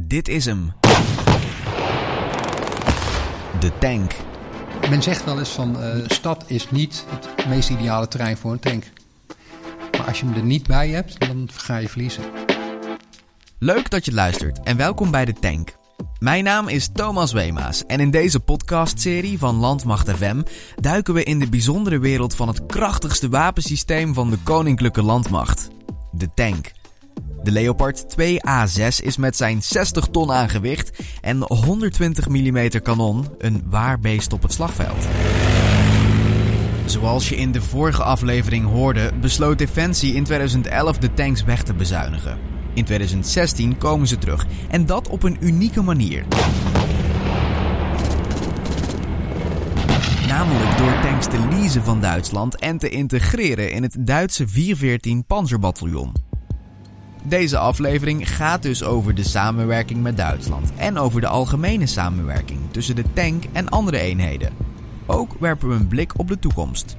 Dit 0.00 0.28
is 0.28 0.44
hem. 0.44 0.72
De 3.60 3.72
tank. 3.78 4.14
Men 4.90 5.02
zegt 5.02 5.24
wel 5.24 5.38
eens 5.38 5.48
van 5.48 5.82
uh, 5.82 6.04
stad 6.06 6.44
is 6.46 6.70
niet 6.70 7.04
het 7.08 7.48
meest 7.48 7.70
ideale 7.70 8.08
terrein 8.08 8.36
voor 8.36 8.52
een 8.52 8.58
tank. 8.58 8.84
Maar 9.92 10.06
als 10.06 10.20
je 10.20 10.26
hem 10.26 10.34
er 10.34 10.42
niet 10.42 10.66
bij 10.66 10.88
hebt, 10.88 11.20
dan 11.20 11.48
ga 11.52 11.76
je 11.76 11.88
verliezen. 11.88 12.24
Leuk 13.58 13.90
dat 13.90 14.04
je 14.04 14.12
luistert 14.12 14.60
en 14.62 14.76
welkom 14.76 15.10
bij 15.10 15.24
de 15.24 15.32
tank. 15.32 15.76
Mijn 16.18 16.44
naam 16.44 16.68
is 16.68 16.88
Thomas 16.92 17.32
Wemaas 17.32 17.86
en 17.86 18.00
in 18.00 18.10
deze 18.10 18.40
podcastserie 18.40 19.38
van 19.38 19.56
Landmacht 19.56 20.10
FM 20.10 20.42
duiken 20.76 21.14
we 21.14 21.22
in 21.22 21.38
de 21.38 21.48
bijzondere 21.48 21.98
wereld 21.98 22.34
van 22.34 22.48
het 22.48 22.66
krachtigste 22.66 23.28
wapensysteem 23.28 24.14
van 24.14 24.30
de 24.30 24.38
Koninklijke 24.42 25.02
Landmacht: 25.02 25.68
de 26.12 26.28
tank. 26.34 26.76
De 27.48 27.54
Leopard 27.54 28.04
2A6 28.04 29.04
is 29.04 29.16
met 29.16 29.36
zijn 29.36 29.62
60 29.62 30.06
ton 30.06 30.32
aan 30.32 30.48
gewicht 30.48 30.90
en 31.20 31.42
120 31.42 32.28
mm 32.28 32.68
kanon 32.82 33.26
een 33.38 33.62
waar 33.66 34.00
beest 34.00 34.32
op 34.32 34.42
het 34.42 34.52
slagveld. 34.52 35.06
Zoals 36.84 37.28
je 37.28 37.36
in 37.36 37.52
de 37.52 37.62
vorige 37.62 38.02
aflevering 38.02 38.66
hoorde, 38.66 39.10
besloot 39.20 39.58
Defensie 39.58 40.14
in 40.14 40.24
2011 40.24 40.98
de 40.98 41.14
tanks 41.14 41.44
weg 41.44 41.62
te 41.62 41.74
bezuinigen. 41.74 42.38
In 42.74 42.84
2016 42.84 43.78
komen 43.78 44.06
ze 44.06 44.18
terug 44.18 44.46
en 44.70 44.86
dat 44.86 45.08
op 45.08 45.22
een 45.22 45.36
unieke 45.40 45.82
manier. 45.82 46.24
Namelijk 50.26 50.78
door 50.78 51.00
tanks 51.00 51.26
te 51.26 51.48
leasen 51.50 51.84
van 51.84 52.00
Duitsland 52.00 52.56
en 52.56 52.78
te 52.78 52.88
integreren 52.88 53.72
in 53.72 53.82
het 53.82 53.96
Duitse 54.00 54.48
414 54.48 55.24
Panzerbataljon. 55.24 56.27
Deze 57.24 57.58
aflevering 57.58 58.34
gaat 58.34 58.62
dus 58.62 58.84
over 58.84 59.14
de 59.14 59.22
samenwerking 59.22 60.02
met 60.02 60.16
Duitsland 60.16 60.72
en 60.76 60.98
over 60.98 61.20
de 61.20 61.26
algemene 61.26 61.86
samenwerking 61.86 62.60
tussen 62.70 62.96
de 62.96 63.04
tank 63.12 63.44
en 63.52 63.68
andere 63.68 63.98
eenheden. 63.98 64.52
Ook 65.06 65.36
werpen 65.40 65.68
we 65.68 65.74
een 65.74 65.88
blik 65.88 66.18
op 66.18 66.28
de 66.28 66.38
toekomst. 66.38 66.96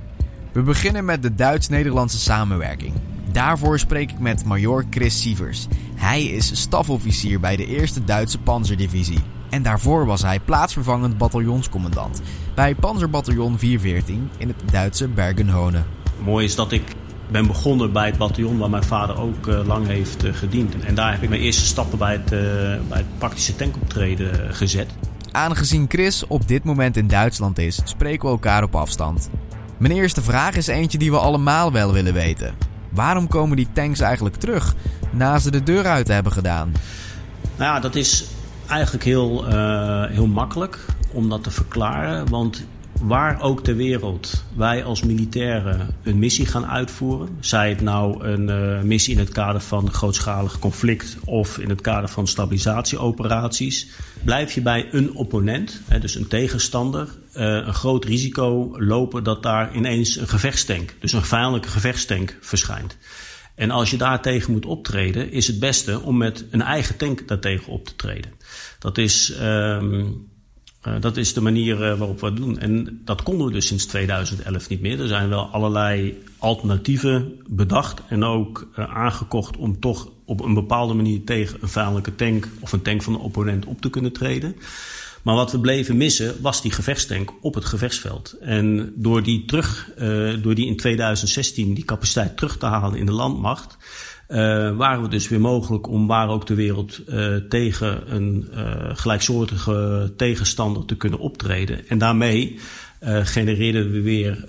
We 0.52 0.62
beginnen 0.62 1.06
met 1.06 1.22
de 1.22 1.36
Duits-Nederlandse 1.36 2.20
samenwerking. 2.20 2.94
Daarvoor 3.32 3.80
spreek 3.80 4.12
ik 4.12 4.20
met 4.20 4.46
major 4.46 4.86
Chris 4.90 5.22
Sievers. 5.22 5.68
Hij 5.96 6.24
is 6.24 6.62
stafofficier 6.62 7.40
bij 7.40 7.56
de 7.56 7.66
1e 7.66 8.04
Duitse 8.06 8.40
Panzerdivisie. 8.40 9.20
En 9.50 9.64
daarvoor 9.64 10.06
was 10.06 10.22
hij 10.22 10.40
plaatsvervangend 10.40 11.18
bataljonscommandant 11.18 12.22
bij 12.56 12.76
Panzerbataljon 12.76 13.60
414 13.60 14.30
in 14.38 14.48
het 14.48 14.72
Duitse 14.72 15.08
Bergen-Honen. 15.08 15.86
Mooi 16.24 16.46
is 16.46 16.56
dat 16.56 16.72
ik 16.72 16.84
ben 17.32 17.48
begonnen 17.48 17.92
bij 17.92 18.06
het 18.06 18.18
bataljon 18.18 18.58
waar 18.58 18.70
mijn 18.70 18.84
vader 18.84 19.20
ook 19.20 19.48
uh, 19.48 19.68
lang 19.68 19.88
heeft 19.88 20.26
uh, 20.26 20.34
gediend. 20.34 20.80
En 20.80 20.96
daar 20.96 21.12
heb 21.12 21.24
ik 21.24 21.30
mijn 21.30 21.42
eerste 21.42 21.66
stappen 21.66 21.98
bij 21.98 22.12
het, 22.12 22.32
uh, 22.32 22.40
bij 22.88 22.98
het 22.98 23.18
praktische 23.18 23.56
tankoptreden 23.56 24.56
gezet. 24.56 24.90
Aangezien 25.32 25.86
Chris 25.88 26.28
op 26.28 26.48
dit 26.48 26.64
moment 26.64 26.98
in 26.98 27.08
Duitsland 27.08 27.58
is, 27.58 27.82
spreken 27.84 28.26
we 28.26 28.32
elkaar 28.32 28.64
op 28.64 28.76
afstand. 28.76 29.30
Mijn 29.78 29.94
eerste 29.94 30.22
vraag 30.22 30.56
is 30.56 30.68
eentje 30.68 30.98
die 30.98 31.12
we 31.12 31.18
allemaal 31.18 31.72
wel 31.72 31.94
willen 31.94 32.14
weten. 32.14 32.54
Waarom 32.90 33.28
komen 33.28 33.58
die 33.58 33.68
tanks 33.74 34.00
eigenlijk 34.00 34.36
terug, 34.36 34.76
na 35.12 35.40
ze 35.40 35.52
de 35.52 35.64
deur 35.64 35.86
uit 35.86 36.08
hebben 36.08 36.32
gedaan? 36.32 36.72
Nou 37.58 37.74
ja, 37.74 37.80
dat 37.80 37.96
is 37.96 38.26
eigenlijk 38.68 39.04
heel, 39.04 39.46
heel 40.10 40.28
makkelijk 40.28 40.86
om 41.12 41.30
dat 41.30 41.44
te 41.44 41.52
verklaren. 41.52 42.30
Want 42.30 42.66
waar 43.02 43.42
ook 43.42 43.64
ter 43.64 43.76
wereld 43.76 44.44
wij 44.56 44.84
als 44.84 45.04
militairen 45.04 45.96
een 46.04 46.20
missie 46.20 46.46
gaan 46.46 46.66
uitvoeren, 46.66 47.38
zij 47.40 47.70
het 47.70 47.82
nou 47.82 48.24
een 48.24 48.50
uh, 48.50 48.82
missie 48.82 49.14
in 49.14 49.20
het 49.20 49.30
kader 49.30 49.62
van 49.62 49.86
een 49.86 49.94
grootschalig 49.94 50.60
conflict 50.60 51.18
of 51.26 51.58
in 51.58 51.70
het 51.70 51.82
kader 51.82 52.10
van 52.10 52.28
stabilisatieoperaties, 52.28 53.88
blijf 54.24 54.54
je 54.54 54.62
bij 54.62 54.88
een 54.92 55.14
opponent, 55.14 55.82
hè, 55.88 56.00
dus 56.00 56.16
een 56.16 56.28
tegenstander, 56.28 57.08
uh, 57.36 57.44
een 57.44 57.74
groot 57.74 58.06
risico 58.06 58.76
lopen 58.78 59.24
dat 59.24 59.44
daar 59.44 59.76
ineens 59.76 60.16
een 60.16 60.28
gevechtstank, 60.28 60.96
dus 61.00 61.14
een 61.14 61.26
vijandelijke 61.26 61.70
gevechtstank 61.70 62.38
verschijnt. 62.42 62.98
En 63.56 63.72
als 63.72 63.90
je 63.90 63.98
daartegen 63.98 64.52
moet 64.52 64.66
optreden, 64.66 65.32
is 65.32 65.48
het 65.48 65.60
beste 65.60 66.02
om 66.02 66.18
met 66.18 66.46
een 66.52 66.62
eigen 66.62 66.98
tank 66.98 67.28
daartegen 67.28 67.74
op 67.74 67.86
te 67.86 67.96
treden. 67.96 68.32
Dat 68.80 68.98
is. 68.98 69.34
Um, 69.42 70.29
uh, 70.88 70.94
dat 71.00 71.18
is 71.18 71.34
de 71.34 71.42
manier 71.42 71.74
uh, 71.74 71.98
waarop 71.98 72.20
we 72.20 72.26
het 72.26 72.36
doen. 72.36 72.60
En 72.60 73.02
dat 73.06 73.24
konden 73.24 73.48
we 73.48 73.54
dus 73.54 73.68
sinds 73.68 73.86
2011 73.86 74.70
niet 74.70 74.82
meer. 74.82 75.00
Er 75.00 75.08
zijn 75.08 75.30
wel 75.30 75.46
allerlei 75.46 76.24
alternatieven 76.38 77.42
bedacht 77.48 78.02
en 78.08 78.24
ook 78.24 78.68
uh, 78.80 78.96
aangekocht 78.96 79.58
om 79.58 79.80
toch 79.80 80.10
op 80.26 80.42
een 80.42 80.54
bepaalde 80.54 80.94
manier 80.94 81.24
tegen 81.24 81.58
een 81.62 81.70
vijandelijke 81.70 82.16
tank 82.16 82.48
of 82.60 82.72
een 82.72 82.82
tank 82.82 83.02
van 83.02 83.14
een 83.14 83.20
opponent 83.20 83.66
op 83.66 83.82
te 83.82 83.90
kunnen 83.90 84.12
treden. 84.12 84.56
Maar 85.22 85.36
wat 85.36 85.52
we 85.52 85.60
bleven 85.60 85.98
missen 85.98 86.42
was 86.42 86.62
die 86.62 86.72
gevechtstank 86.72 87.34
op 87.42 87.54
het 87.54 87.66
gevechtsveld. 87.66 88.36
En 88.42 88.94
door 88.96 89.24
die, 89.24 89.46
terug, 89.46 89.92
door 90.42 90.56
die 90.56 90.66
in 90.66 90.78
2016 90.78 91.74
die 91.74 91.86
capaciteit 91.86 92.38
terug 92.38 92.58
te 92.58 92.66
halen 92.66 93.00
in 93.00 93.06
de 93.06 93.12
landmacht 93.12 93.78
waren 94.78 95.02
we 95.02 95.08
dus 95.08 95.28
weer 95.28 95.42
mogelijk 95.42 95.88
om 95.88 96.08
waar 96.08 96.30
ook 96.30 96.48
de 96.48 96.56
wereld 96.56 97.02
uh, 97.08 97.36
tegen 97.36 98.16
een 98.16 98.48
uh, 98.54 98.90
gelijksoortige 98.94 100.14
tegenstander 100.18 100.86
te 100.86 100.98
kunnen 100.98 101.20
optreden. 101.20 101.88
En 101.88 101.98
daarmee 101.98 102.60
genereerden 103.24 103.92
we 103.92 104.02
weer 104.02 104.44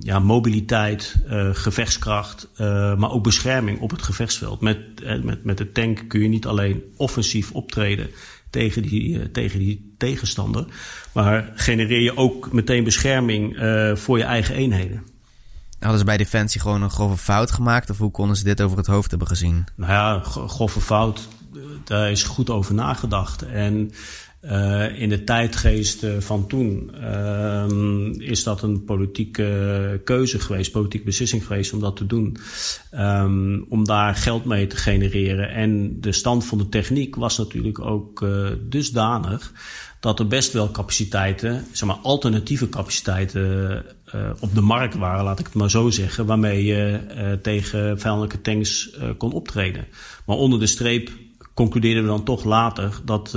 ja, 0.00 0.18
mobiliteit, 0.18 1.16
gevechtskracht, 1.52 2.48
maar 2.96 3.12
ook 3.12 3.22
bescherming 3.22 3.80
op 3.80 3.90
het 3.90 4.02
gevechtsveld. 4.02 4.60
Met, 4.60 4.78
met, 5.22 5.44
met 5.44 5.58
de 5.58 5.72
tank 5.72 6.04
kun 6.08 6.20
je 6.20 6.28
niet 6.28 6.46
alleen 6.46 6.82
offensief 6.96 7.52
optreden 7.52 8.10
tegen 8.50 8.82
die, 8.82 9.30
tegen 9.30 9.58
die 9.58 9.94
tegenstander, 9.98 10.66
maar 11.12 11.52
genereer 11.54 12.00
je 12.00 12.16
ook 12.16 12.52
meteen 12.52 12.84
bescherming 12.84 13.56
voor 13.94 14.18
je 14.18 14.24
eigen 14.24 14.54
eenheden. 14.54 15.02
Hadden 15.78 15.98
ze 15.98 16.04
bij 16.04 16.16
Defensie 16.16 16.60
gewoon 16.60 16.82
een 16.82 16.90
grove 16.90 17.16
fout 17.16 17.50
gemaakt? 17.50 17.90
Of 17.90 17.98
hoe 17.98 18.10
konden 18.10 18.36
ze 18.36 18.44
dit 18.44 18.60
over 18.60 18.76
het 18.76 18.86
hoofd 18.86 19.10
hebben 19.10 19.28
gezien? 19.28 19.64
Nou 19.76 19.92
ja, 19.92 20.20
grove 20.46 20.80
fout, 20.80 21.28
daar 21.84 22.10
is 22.10 22.22
goed 22.22 22.50
over 22.50 22.74
nagedacht. 22.74 23.42
En 23.42 23.90
uh, 24.42 25.00
in 25.00 25.08
de 25.08 25.24
tijdgeest 25.24 26.06
van 26.18 26.46
toen 26.46 26.94
is 28.18 28.42
dat 28.42 28.62
een 28.62 28.84
politieke 28.84 30.00
keuze 30.04 30.40
geweest, 30.40 30.72
politieke 30.72 31.06
beslissing 31.06 31.46
geweest 31.46 31.72
om 31.72 31.80
dat 31.80 31.96
te 31.96 32.06
doen. 32.06 32.36
Om 33.68 33.84
daar 33.84 34.14
geld 34.14 34.44
mee 34.44 34.66
te 34.66 34.76
genereren. 34.76 35.50
En 35.50 36.00
de 36.00 36.12
stand 36.12 36.44
van 36.44 36.58
de 36.58 36.68
techniek 36.68 37.16
was 37.16 37.38
natuurlijk 37.38 37.80
ook 37.80 38.26
dusdanig 38.60 39.52
dat 40.00 40.18
er 40.18 40.26
best 40.26 40.52
wel 40.52 40.70
capaciteiten, 40.70 41.64
zeg 41.72 41.88
maar 41.88 41.98
alternatieve 42.02 42.68
capaciteiten 42.68 43.84
uh, 44.14 44.30
op 44.40 44.54
de 44.54 44.60
markt 44.60 44.94
waren, 44.94 45.24
laat 45.24 45.38
ik 45.38 45.46
het 45.46 45.54
maar 45.54 45.70
zo 45.70 45.90
zeggen, 45.90 46.26
waarmee 46.26 46.64
je 46.64 47.00
uh, 47.16 47.32
tegen 47.32 48.00
vijandelijke 48.00 48.40
tanks 48.40 48.90
uh, 48.94 49.08
kon 49.18 49.32
optreden. 49.32 49.86
Maar 50.26 50.36
onder 50.36 50.58
de 50.58 50.66
streep 50.66 51.10
concludeerden 51.54 52.02
we 52.02 52.08
dan 52.08 52.24
toch 52.24 52.44
later 52.44 53.00
dat, 53.04 53.30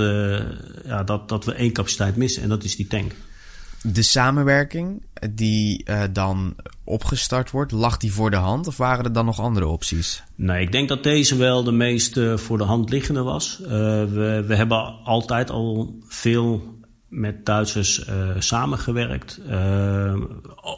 ja, 0.84 1.02
dat, 1.04 1.28
dat 1.28 1.44
we 1.44 1.54
één 1.54 1.72
capaciteit 1.72 2.16
missen 2.16 2.42
en 2.42 2.48
dat 2.48 2.64
is 2.64 2.76
die 2.76 2.86
tank. 2.86 3.14
De 3.82 4.02
samenwerking 4.02 5.02
die 5.30 5.84
dan 6.12 6.54
opgestart 6.84 7.50
wordt, 7.50 7.72
lag 7.72 7.96
die 7.96 8.12
voor 8.12 8.30
de 8.30 8.36
hand 8.36 8.66
of 8.66 8.76
waren 8.76 9.04
er 9.04 9.12
dan 9.12 9.24
nog 9.24 9.40
andere 9.40 9.66
opties? 9.66 10.22
Nee, 10.34 10.62
ik 10.62 10.72
denk 10.72 10.88
dat 10.88 11.02
deze 11.02 11.36
wel 11.36 11.64
de 11.64 11.72
meest 11.72 12.20
voor 12.34 12.58
de 12.58 12.64
hand 12.64 12.90
liggende 12.90 13.22
was. 13.22 13.58
We, 13.58 14.44
we 14.46 14.54
hebben 14.54 14.78
altijd 15.04 15.50
al 15.50 15.98
veel 16.08 16.80
met 17.12 17.46
Duitsers 17.46 18.08
uh, 18.08 18.28
samengewerkt. 18.38 19.40
Uh, 19.48 20.14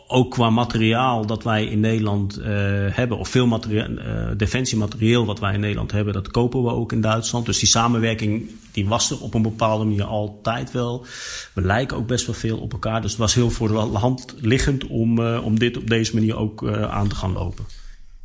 ook 0.06 0.30
qua 0.30 0.50
materiaal 0.50 1.26
dat 1.26 1.42
wij 1.42 1.64
in 1.64 1.80
Nederland 1.80 2.38
uh, 2.38 2.46
hebben, 2.90 3.18
of 3.18 3.28
veel 3.28 3.46
materiaal, 3.46 4.36
defensiematerieel 4.36 5.26
wat 5.26 5.40
wij 5.40 5.54
in 5.54 5.60
Nederland 5.60 5.92
hebben, 5.92 6.12
dat 6.12 6.30
kopen 6.30 6.62
we 6.62 6.70
ook 6.70 6.92
in 6.92 7.00
Duitsland. 7.00 7.46
Dus 7.46 7.58
die 7.58 7.68
samenwerking 7.68 8.50
die 8.72 8.86
was 8.86 9.10
er 9.10 9.20
op 9.20 9.34
een 9.34 9.42
bepaalde 9.42 9.84
manier 9.84 10.04
altijd 10.04 10.72
wel. 10.72 11.06
We 11.52 11.62
lijken 11.62 11.96
ook 11.96 12.06
best 12.06 12.26
wel 12.26 12.34
veel 12.34 12.58
op 12.58 12.72
elkaar. 12.72 13.00
Dus 13.00 13.10
het 13.10 13.20
was 13.20 13.34
heel 13.34 13.50
voor 13.50 13.68
de 13.68 13.74
hand 13.74 14.34
liggend 14.40 14.86
om, 14.86 15.18
om 15.20 15.58
dit 15.58 15.76
op 15.76 15.88
deze 15.88 16.14
manier 16.14 16.36
ook 16.36 16.68
aan 16.70 17.08
te 17.08 17.14
gaan 17.14 17.32
lopen. 17.32 17.64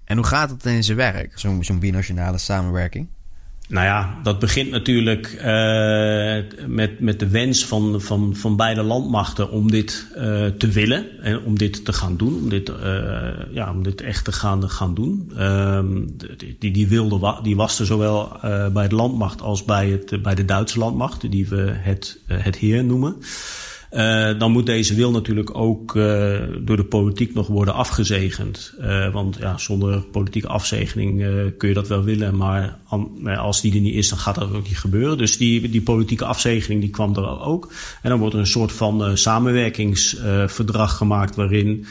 En 0.03 0.17
hoe 0.17 0.25
gaat 0.25 0.49
het 0.49 0.65
in 0.65 0.83
zijn 0.83 0.97
werk, 0.97 1.39
zo'n 1.39 1.63
zo 1.63 1.77
binationale 1.77 2.37
samenwerking? 2.37 3.07
Nou 3.69 3.85
ja, 3.85 4.19
dat 4.23 4.39
begint 4.39 4.69
natuurlijk 4.69 5.33
uh, 5.37 6.67
met, 6.67 6.99
met 6.99 7.19
de 7.19 7.27
wens 7.27 7.65
van, 7.65 8.01
van, 8.01 8.35
van 8.35 8.55
beide 8.55 8.83
landmachten 8.83 9.51
om 9.51 9.71
dit 9.71 10.07
uh, 10.15 10.45
te 10.45 10.67
willen 10.67 11.19
en 11.21 11.43
om 11.43 11.57
dit 11.57 11.85
te 11.85 11.93
gaan 11.93 12.17
doen, 12.17 12.35
om 12.35 12.49
dit, 12.49 12.69
uh, 12.69 12.75
ja, 13.51 13.71
om 13.71 13.83
dit 13.83 14.01
echt 14.01 14.25
te 14.25 14.31
gaan, 14.31 14.69
gaan 14.69 14.93
doen. 14.93 15.31
Ehm, 15.37 16.05
die, 16.59 16.71
die 16.71 16.87
wilde 16.87 17.39
die 17.41 17.55
was 17.55 17.79
er 17.79 17.85
zowel 17.85 18.37
bij 18.73 18.87
de 18.87 18.95
landmacht 18.95 19.41
als 19.41 19.63
bij, 19.63 19.89
het, 19.89 20.21
bij 20.21 20.35
de 20.35 20.45
Duitse 20.45 20.79
landmacht, 20.79 21.31
die 21.31 21.47
we 21.47 21.71
het, 21.75 22.19
het 22.25 22.55
heer 22.55 22.83
noemen. 22.83 23.15
Uh, 23.91 24.39
dan 24.39 24.51
moet 24.51 24.65
deze 24.65 24.95
wil 24.95 25.11
natuurlijk 25.11 25.55
ook 25.55 25.95
uh, 25.95 26.39
door 26.61 26.77
de 26.77 26.85
politiek 26.85 27.33
nog 27.33 27.47
worden 27.47 27.73
afgezegend. 27.73 28.73
Uh, 28.81 29.13
want 29.13 29.37
ja, 29.39 29.57
zonder 29.57 30.01
politieke 30.01 30.47
afzegening 30.47 31.17
kun 31.57 31.67
je 31.67 31.73
dat 31.73 31.87
wel 31.87 32.03
willen, 32.03 32.37
maar 32.37 32.77
als 33.37 33.61
die 33.61 33.73
er 33.73 33.79
niet 33.79 33.95
is, 33.95 34.09
dan 34.09 34.17
gaat 34.17 34.35
dat 34.35 34.53
ook 34.53 34.67
niet 34.67 34.77
gebeuren. 34.77 35.17
Dus 35.17 35.37
die, 35.37 35.69
die 35.69 35.81
politieke 35.81 36.25
afzegening 36.25 36.81
die 36.81 36.89
kwam 36.89 37.15
er 37.15 37.41
ook. 37.41 37.71
En 38.01 38.09
dan 38.09 38.19
wordt 38.19 38.33
er 38.33 38.39
een 38.39 38.47
soort 38.47 38.71
van 38.71 39.17
samenwerkingsverdrag 39.17 40.97
gemaakt 40.97 41.35
waarin 41.35 41.85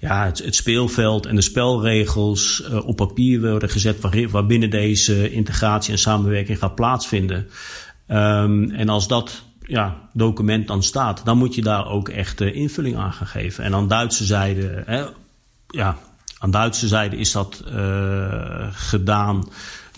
ja, 0.00 0.24
het, 0.24 0.54
speelveld 0.54 1.26
en 1.26 1.34
de 1.34 1.42
spelregels 1.42 2.68
op 2.84 2.96
papier 2.96 3.40
worden 3.40 3.70
gezet 3.70 4.30
waarbinnen 4.30 4.70
deze 4.70 5.30
integratie 5.30 5.92
en 5.92 5.98
samenwerking 5.98 6.58
gaat 6.58 6.74
plaatsvinden. 6.74 7.46
Um, 8.08 8.70
en 8.70 8.88
als 8.88 9.08
dat 9.08 9.45
ja, 9.66 10.08
document 10.12 10.66
dan 10.66 10.82
staat, 10.82 11.24
dan 11.24 11.38
moet 11.38 11.54
je 11.54 11.62
daar 11.62 11.86
ook 11.86 12.08
echt 12.08 12.40
uh, 12.40 12.54
invulling 12.54 12.96
aan 12.96 13.12
gaan 13.12 13.26
geven. 13.26 13.64
En 13.64 13.74
aan 13.74 13.88
Duitse 13.88 14.24
zijde, 14.24 14.82
hè, 14.86 15.04
ja, 15.68 15.98
aan 16.38 16.50
Duitse 16.50 16.88
zijde 16.88 17.16
is 17.16 17.32
dat 17.32 17.64
uh, 17.68 18.66
gedaan 18.70 19.48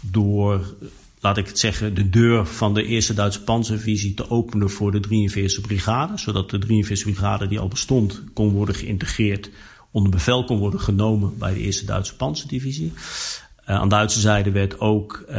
door, 0.01 0.75
laat 1.21 1.37
ik 1.37 1.47
het 1.47 1.59
zeggen, 1.59 1.95
de 1.95 2.11
deur 2.11 2.47
van 2.47 2.75
de 2.75 2.85
eerste 2.85 3.15
Duitse 3.15 3.43
panzervisie 3.43 4.15
te 4.15 4.31
openen 4.31 4.71
voor 4.71 4.93
de 4.93 5.29
43e 5.31 5.61
brigade. 5.61 6.19
Zodat 6.19 6.51
de 6.51 6.61
43e 6.67 7.03
brigade 7.03 7.47
die 7.47 7.59
al 7.59 7.69
bestond 7.69 8.23
kon 8.33 8.53
worden 8.53 8.75
geïntegreerd 8.75 9.51
onder 9.91 10.11
bevel 10.11 10.45
kon 10.45 10.59
worden 10.59 10.81
genomen 10.81 11.39
bij 11.39 11.55
de 11.55 11.61
eerste 11.61 11.85
Duitse 11.85 12.17
panzerdivisie. 12.17 12.93
Uh, 13.69 13.75
aan 13.75 13.89
Duitse 13.89 14.21
zijde 14.21 14.51
werd 14.51 14.81
ook 14.81 15.25
uh, 15.31 15.37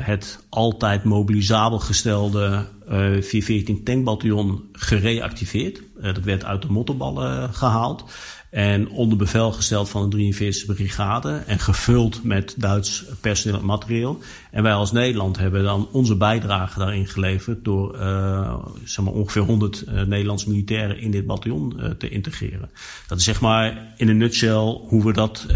het 0.00 0.44
altijd 0.48 1.04
mobilisabel 1.04 1.78
gestelde 1.78 2.66
uh, 2.90 3.16
eh, 3.16 3.22
414 3.22 3.84
tankbataljon 3.84 4.68
gereactiveerd. 4.72 5.82
dat 6.00 6.24
werd 6.24 6.44
uit 6.44 6.62
de 6.62 6.68
mottenballen 6.72 7.54
gehaald. 7.54 8.04
En 8.50 8.88
onder 8.90 9.18
bevel 9.18 9.52
gesteld 9.52 9.88
van 9.88 10.10
de 10.10 10.34
43e 10.34 10.66
brigade 10.66 11.42
en 11.46 11.58
gevuld 11.58 12.24
met 12.24 12.54
Duits 12.56 13.04
personeel 13.20 13.58
en 13.58 13.64
materieel. 13.64 14.18
En 14.50 14.62
wij 14.62 14.72
als 14.72 14.92
Nederland 14.92 15.38
hebben 15.38 15.62
dan 15.62 15.88
onze 15.92 16.16
bijdrage 16.16 16.78
daarin 16.78 17.06
geleverd 17.06 17.64
door 17.64 17.96
uh, 17.96 18.54
zeg 18.84 19.04
maar 19.04 19.14
ongeveer 19.14 19.42
100 19.42 19.84
uh, 19.88 20.02
Nederlandse 20.02 20.48
militairen 20.48 20.98
in 20.98 21.10
dit 21.10 21.26
bataljon 21.26 21.74
uh, 21.76 21.90
te 21.90 22.08
integreren. 22.08 22.70
Dat 23.06 23.18
is 23.18 23.24
zeg 23.24 23.40
maar 23.40 23.92
in 23.96 24.08
een 24.08 24.16
nutshell 24.16 24.80
hoe 24.88 25.04
we, 25.04 25.12
dat, 25.12 25.46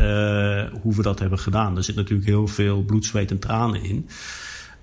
hoe 0.83 0.95
we 0.95 1.03
dat 1.03 1.19
hebben 1.19 1.39
gedaan. 1.39 1.77
Er 1.77 1.85
zit 1.85 1.97
natuurlijk 1.97 2.29
heel 2.29 2.47
veel 2.47 2.83
bloed, 2.83 3.05
zweet 3.05 3.31
en 3.31 3.39
tranen 3.39 3.83
in. 3.83 4.09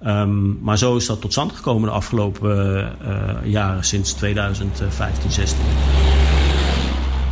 Um, 0.05 0.59
maar 0.61 0.77
zo 0.77 0.95
is 0.95 1.05
dat 1.05 1.21
tot 1.21 1.31
stand 1.31 1.51
gekomen 1.51 1.89
de 1.89 1.95
afgelopen 1.95 2.95
jaren 3.43 3.83
sinds 3.83 4.13
2015, 4.13 5.31
16. 5.31 6.08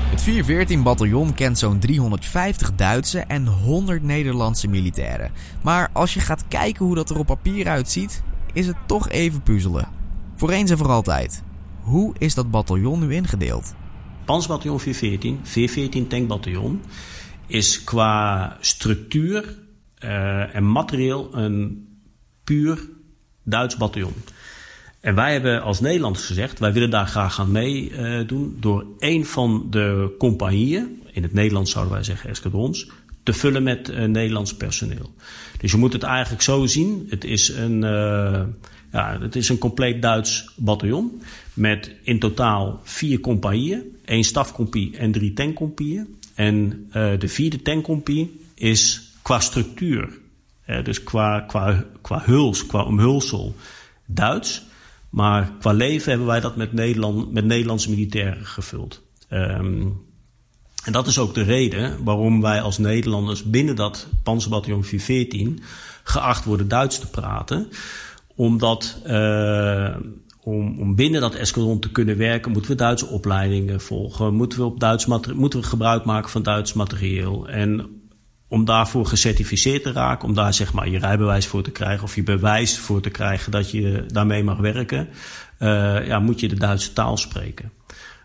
Het 0.10 0.22
414-bataljon 0.22 1.34
kent 1.34 1.60
zo'n 1.60 1.80
350 1.80 2.76
Duitse 2.76 3.20
en 3.20 3.48
100 3.48 4.04
Nederlandse 4.04 4.68
militairen. 4.68 5.32
Maar 5.64 5.90
als 5.94 6.14
je 6.14 6.20
gaat 6.20 6.48
kijken 6.48 6.86
hoe 6.86 6.96
dat 6.96 7.10
er 7.10 7.18
op 7.18 7.26
papier 7.26 7.68
uitziet, 7.68 8.24
is 8.54 8.68
het 8.68 8.76
toch 8.86 9.10
even 9.10 9.42
puzzelen. 9.42 9.88
Voor 10.36 10.50
eens 10.50 10.72
en 10.72 10.78
voor 10.78 10.90
altijd. 10.90 11.44
Hoe 11.82 12.16
is 12.18 12.34
dat 12.34 12.52
bataljon 12.52 13.00
nu 13.00 13.14
ingedeeld? 13.14 13.74
Panzerbataljon 14.26 14.80
414, 14.80 15.40
414 15.44 16.08
tankbataljon, 16.08 16.82
is 17.48 17.84
qua 17.84 18.58
structuur 18.60 19.58
uh, 20.00 20.56
en 20.56 20.72
materieel 20.72 21.36
een 21.36 21.88
puur 22.44 22.90
Duits 23.44 23.78
bataljon. 23.78 24.14
En 25.08 25.16
wij 25.16 25.32
hebben 25.32 25.62
als 25.62 25.80
Nederlanders 25.80 26.26
gezegd, 26.26 26.60
wij 26.60 26.74
willen 26.74 26.90
daar 26.90 27.08
graag 27.08 27.40
aan 27.40 27.52
meedoen 27.52 28.54
uh, 28.56 28.62
door 28.62 28.86
een 29.00 29.26
van 29.26 29.68
de 29.70 30.16
compagnieën, 30.18 31.02
in 31.12 31.24
het 31.24 31.34
Nederlands 31.34 31.72
zouden 31.72 31.94
wij 31.94 32.04
zeggen 32.04 32.30
escadrons, 32.30 32.90
te 33.24 33.34
vullen 33.34 33.64
met 33.64 33.90
uh, 33.90 34.06
Nederlands 34.06 34.56
personeel. 34.56 35.14
Dus 35.58 35.72
je 35.72 35.78
moet 35.78 35.94
het 35.94 36.04
eigenlijk 36.04 36.42
zo 36.42 36.66
zien. 36.66 37.06
Het 37.10 37.24
is 37.24 37.50
een, 37.50 37.84
uh, 37.84 38.44
ja, 38.92 39.18
het 39.20 39.36
is 39.36 39.50
een 39.50 39.58
compleet 39.58 40.02
Duits 40.02 40.50
bataljon 40.56 41.22
met 41.54 41.92
in 42.04 42.20
totaal 42.20 42.80
vier 42.84 43.20
compagnieën, 43.20 43.82
één 44.06 44.24
stafcompie 44.24 44.98
en 44.98 45.12
drie 45.12 45.34
tankcompieën. 45.34 46.18
En 46.36 46.88
de 46.92 47.28
vierde 47.28 47.62
tankcompie 47.62 48.40
is 48.56 49.12
qua 49.22 49.40
structuur, 49.40 50.10
dus 50.84 51.04
qua, 51.04 51.40
qua, 51.40 51.86
qua 52.02 52.22
huls, 52.26 52.66
qua 52.66 52.84
omhulsel, 52.84 53.56
Duits. 54.06 54.66
Maar 55.10 55.52
qua 55.60 55.72
leven 55.72 56.10
hebben 56.10 56.28
wij 56.28 56.40
dat 56.40 56.56
met, 56.56 56.74
Nederland, 56.74 57.32
met 57.34 57.46
Nederlandse 57.46 57.90
militairen 57.90 58.46
gevuld. 58.46 59.02
Um, 59.30 60.06
en 60.88 60.92
dat 60.92 61.08
is 61.08 61.20
ook 61.20 61.34
de 61.34 61.42
reden 61.42 62.04
waarom 62.04 62.42
wij 62.42 62.62
als 62.62 62.78
Nederlanders 62.78 63.44
binnen 63.44 63.76
dat 63.76 64.08
Panzerbataljon 64.24 64.84
414 64.84 65.64
geacht 66.04 66.46
worden 66.46 66.68
Duits 66.68 67.00
te 67.00 67.08
praten. 67.08 67.70
Omdat 68.36 69.02
uh, 69.08 69.96
om, 70.42 70.80
om 70.80 70.96
binnen 70.96 71.22
dat 71.22 71.36
escadron 71.36 71.80
te 71.80 71.92
kunnen 71.92 72.18
werken, 72.18 72.52
moeten 72.52 72.72
we 72.72 72.78
Duitse 72.78 73.08
opleidingen 73.08 73.82
volgen. 73.82 74.34
Moeten 74.34 74.60
we, 74.60 74.66
op 74.66 74.80
Duits 74.80 75.06
moeten 75.34 75.60
we 75.60 75.66
gebruik 75.66 76.06
maken 76.06 76.30
van 76.30 76.44
Duits 76.44 76.74
materieel. 76.74 77.48
En 77.48 78.02
om 78.48 78.66
daarvoor 78.66 79.06
gecertificeerd 79.06 79.84
te 79.84 79.92
raken, 79.92 80.28
om 80.28 80.34
daar 80.34 80.54
zeg 80.54 80.74
maar 80.74 80.90
je 80.90 81.00
rijbewijs 81.00 81.48
voor 81.48 81.64
te 81.64 81.72
krijgen 81.72 82.04
of 82.04 82.16
je 82.16 82.24
bewijs 82.24 82.78
voor 82.78 83.02
te 83.02 83.10
krijgen 83.10 83.52
dat 83.52 83.72
je 83.72 84.06
daarmee 84.08 84.44
mag 84.44 84.58
werken, 84.58 85.10
uh, 85.60 86.08
ja, 86.08 86.20
moet 86.20 86.40
je 86.40 86.48
de 86.48 86.56
Duitse 86.56 86.94
taal 86.94 87.18
spreken. 87.18 87.72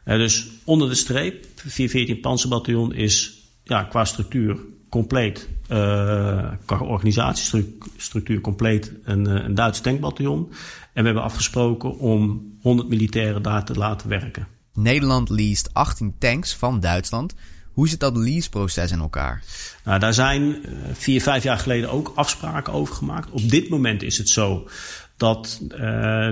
Uh, 0.05 0.17
dus 0.17 0.49
onder 0.65 0.89
de 0.89 0.95
streep, 0.95 1.47
414 1.57 2.21
Panzerbataljon 2.21 2.95
is 2.95 3.43
ja, 3.65 3.83
qua 3.83 4.05
structuur 4.05 4.57
compleet, 4.89 5.49
uh, 5.69 6.51
qua 6.65 6.79
organisatiestructuur 6.79 8.41
compleet 8.41 8.93
een, 9.05 9.27
een 9.45 9.55
Duits 9.55 9.81
tankbataljon. 9.81 10.49
En 10.93 11.01
we 11.01 11.05
hebben 11.05 11.23
afgesproken 11.23 11.99
om 11.99 12.53
100 12.61 12.89
militairen 12.89 13.43
daar 13.43 13.65
te 13.65 13.75
laten 13.75 14.09
werken. 14.09 14.47
Nederland 14.75 15.29
leest 15.29 15.75
18 15.75 16.15
tanks 16.19 16.55
van 16.55 16.81
Duitsland. 16.81 17.35
Hoe 17.73 17.89
zit 17.89 18.01
dat 18.01 18.17
leaseproces 18.17 18.91
in 18.91 18.99
elkaar? 18.99 19.43
Nou, 19.85 19.99
daar 19.99 20.15
zijn 20.15 20.43
uh, 20.43 20.79
vier, 20.93 21.23
vijf 21.23 21.43
jaar 21.43 21.59
geleden 21.59 21.91
ook 21.91 22.13
afspraken 22.15 22.73
over 22.73 22.95
gemaakt. 22.95 23.31
Op 23.31 23.51
dit 23.51 23.69
moment 23.69 24.03
is 24.03 24.19
het 24.19 24.29
zo 24.29 24.69
dat 25.17 25.61
uh, 25.63 25.71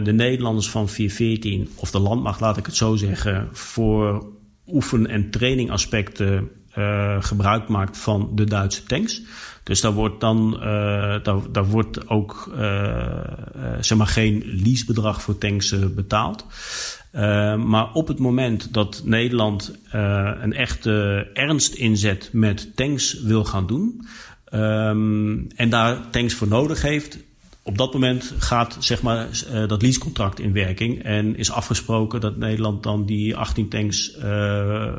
de 0.04 0.12
Nederlanders 0.12 0.70
van 0.70 0.88
414, 0.88 1.70
of 1.74 1.90
de 1.90 1.98
landmacht 1.98 2.40
laat 2.40 2.56
ik 2.56 2.66
het 2.66 2.76
zo 2.76 2.96
zeggen, 2.96 3.48
voor 3.52 4.26
oefen- 4.66 5.06
en 5.06 5.30
trainingaspecten 5.30 6.48
uh, 6.78 7.16
gebruik 7.22 7.68
maakt 7.68 7.98
van 7.98 8.30
de 8.34 8.44
Duitse 8.44 8.82
tanks. 8.82 9.22
Dus 9.62 9.80
daar 9.80 9.92
wordt 9.92 10.20
dan 10.20 10.54
uh, 10.54 10.62
daar, 11.22 11.52
daar 11.52 11.66
wordt 11.66 12.08
ook 12.08 12.50
zeg 13.80 13.98
maar 13.98 14.06
geen 14.06 14.42
leasebedrag 14.44 15.22
voor 15.22 15.38
tanks 15.38 15.74
betaald. 15.94 16.46
Maar 17.66 17.92
op 17.92 18.08
het 18.08 18.18
moment 18.18 18.72
dat 18.72 19.02
Nederland 19.04 19.78
een 20.40 20.52
echte 20.52 21.26
ernst 21.34 21.74
inzet 21.74 22.28
met 22.32 22.76
tanks 22.76 23.22
wil 23.22 23.44
gaan 23.44 23.66
doen. 23.66 24.06
Um, 24.54 25.46
en 25.56 25.70
daar 25.70 26.10
tanks 26.10 26.34
voor 26.34 26.48
nodig 26.48 26.82
heeft. 26.82 27.18
Op 27.62 27.78
dat 27.78 27.92
moment 27.92 28.34
gaat 28.38 28.76
zeg 28.78 29.02
maar, 29.02 29.28
dat 29.66 29.82
leasecontract 29.82 30.40
in 30.40 30.52
werking. 30.52 31.02
En 31.02 31.36
is 31.36 31.50
afgesproken 31.50 32.20
dat 32.20 32.36
Nederland 32.36 32.82
dan 32.82 33.06
die 33.06 33.36
18 33.36 33.68
tanks 33.68 34.16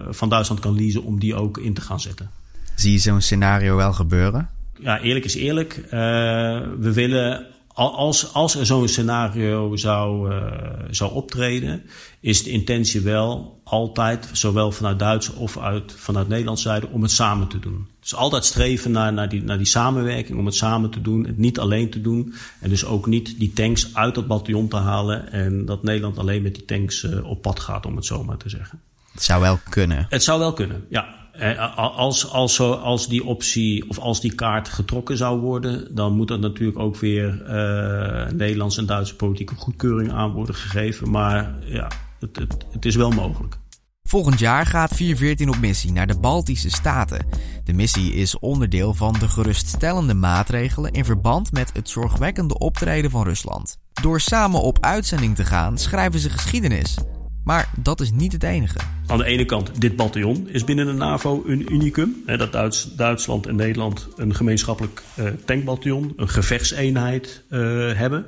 van 0.10 0.30
Duitsland 0.30 0.62
kan 0.62 0.76
leasen 0.76 1.04
om 1.04 1.20
die 1.20 1.36
ook 1.36 1.58
in 1.58 1.74
te 1.74 1.82
gaan 1.82 2.00
zetten. 2.00 2.41
Zie 2.82 2.92
je 2.92 2.98
zo'n 2.98 3.22
scenario 3.22 3.76
wel 3.76 3.94
gebeuren? 3.94 4.50
Ja, 4.80 5.00
eerlijk 5.00 5.26
is 5.26 5.36
eerlijk. 5.36 5.86
we 5.90 6.92
willen 6.94 7.46
als, 7.74 8.34
als 8.34 8.56
er 8.56 8.66
zo'n 8.66 8.88
scenario 8.88 9.76
zou, 9.76 10.34
uh, 10.34 10.52
zou 10.90 11.14
optreden, 11.14 11.84
is 12.20 12.44
de 12.44 12.50
intentie 12.50 13.02
wel 13.02 13.60
altijd, 13.64 14.30
zowel 14.32 14.72
vanuit 14.72 15.00
Duitse 15.00 15.36
of 15.36 15.58
uit, 15.58 15.94
vanuit 15.98 16.28
Nederlandse 16.28 16.68
zijde, 16.68 16.88
om 16.88 17.02
het 17.02 17.12
samen 17.12 17.48
te 17.48 17.60
doen. 17.60 17.88
Dus 18.00 18.16
altijd 18.16 18.46
streven 18.46 18.92
naar, 18.92 19.14
naar, 19.14 19.30
die, 19.30 19.44
naar 19.44 19.58
die 19.58 19.66
samenwerking, 19.66 20.40
om 20.40 20.46
het 20.46 20.56
samen 20.56 20.90
te 20.90 21.02
doen, 21.02 21.26
het 21.26 21.38
niet 21.38 21.60
alleen 21.60 21.90
te 21.90 22.02
doen. 22.02 22.34
En 22.60 22.70
dus 22.70 22.86
ook 22.86 23.06
niet 23.06 23.40
die 23.40 23.54
tanks 23.54 23.96
uit 23.96 24.16
dat 24.16 24.28
bataljon 24.28 24.68
te 24.68 24.78
halen 24.78 25.32
en 25.32 25.66
dat 25.66 25.84
Nederland 25.84 26.18
alleen 26.18 26.42
met 26.42 26.56
die 26.56 26.66
tanks 26.66 27.04
uh, 27.04 27.26
op 27.26 27.42
pad 27.42 27.60
gaat, 27.60 27.86
om 27.86 27.96
het 27.96 28.06
zo 28.06 28.24
maar 28.24 28.38
te 28.38 28.50
zeggen. 28.50 28.82
Het 29.12 29.24
zou 29.24 29.42
wel 29.42 29.60
kunnen. 29.70 30.06
Het 30.10 30.24
zou 30.24 30.40
wel 30.40 30.54
kunnen, 30.54 30.86
ja. 30.90 31.21
Eh, 31.32 31.78
als, 31.78 32.30
als, 32.30 32.60
als 32.60 33.08
die 33.08 33.26
optie 33.26 33.90
of 33.90 34.00
als 34.00 34.22
die 34.22 34.36
kaart 34.36 34.70
getrokken 34.70 35.18
zou 35.18 35.40
worden, 35.40 35.96
dan 35.96 36.16
moet 36.16 36.30
er 36.30 36.40
natuurlijk 36.40 36.80
ook 36.80 36.98
weer 36.98 37.42
uh, 37.42 38.32
Nederlandse 38.32 38.80
en 38.80 38.86
Duitse 38.86 39.16
politieke 39.16 39.56
goedkeuring 39.56 40.12
aan 40.12 40.32
worden 40.32 40.56
gegeven. 40.56 41.10
Maar 41.10 41.56
ja, 41.66 41.92
het, 42.20 42.36
het, 42.36 42.66
het 42.72 42.86
is 42.86 42.96
wel 42.96 43.12
mogelijk. 43.12 43.60
Volgend 44.04 44.40
jaar 44.40 44.66
gaat 44.66 44.96
414 44.96 45.50
op 45.50 45.58
missie 45.58 45.92
naar 45.92 46.08
de 46.08 46.20
Baltische 46.20 46.70
Staten. 46.70 47.26
De 47.64 47.74
missie 47.74 48.14
is 48.14 48.40
onderdeel 48.40 48.94
van 48.94 49.16
de 49.20 49.28
geruststellende 49.28 50.14
maatregelen 50.14 50.92
in 50.92 51.06
verband 51.06 51.52
met 51.52 51.74
het 51.74 51.90
zorgwekkende 51.90 52.58
optreden 52.58 53.12
van 53.12 53.24
Rusland. 53.24 53.78
Door 54.02 54.20
samen 54.20 54.62
op 54.62 54.78
uitzending 54.80 55.36
te 55.36 55.46
gaan 55.46 55.78
schrijven 55.78 56.20
ze 56.20 56.30
geschiedenis. 56.30 56.98
Maar 57.44 57.72
dat 57.78 58.02
is 58.02 58.12
niet 58.12 58.32
het 58.32 58.44
enige. 58.44 58.78
Aan 59.08 59.18
de 59.18 59.26
ene 59.26 59.46
kant, 59.46 59.82
dit 59.82 59.96
bataljon 59.96 60.50
is 60.50 60.64
binnen 60.64 60.86
de 60.86 60.92
NAVO 60.92 61.44
een 61.46 61.74
unicum. 61.74 62.16
Dat 62.26 62.52
Duits, 62.52 62.96
Duitsland 62.96 63.46
en 63.48 63.56
Nederland 63.56 64.08
een 64.16 64.36
gemeenschappelijk 64.36 65.04
uh, 65.20 65.28
tankbataljon, 65.46 66.14
een 66.16 66.30
gevechtseenheid 66.30 67.44
uh, 67.50 67.60
hebben. 67.94 68.26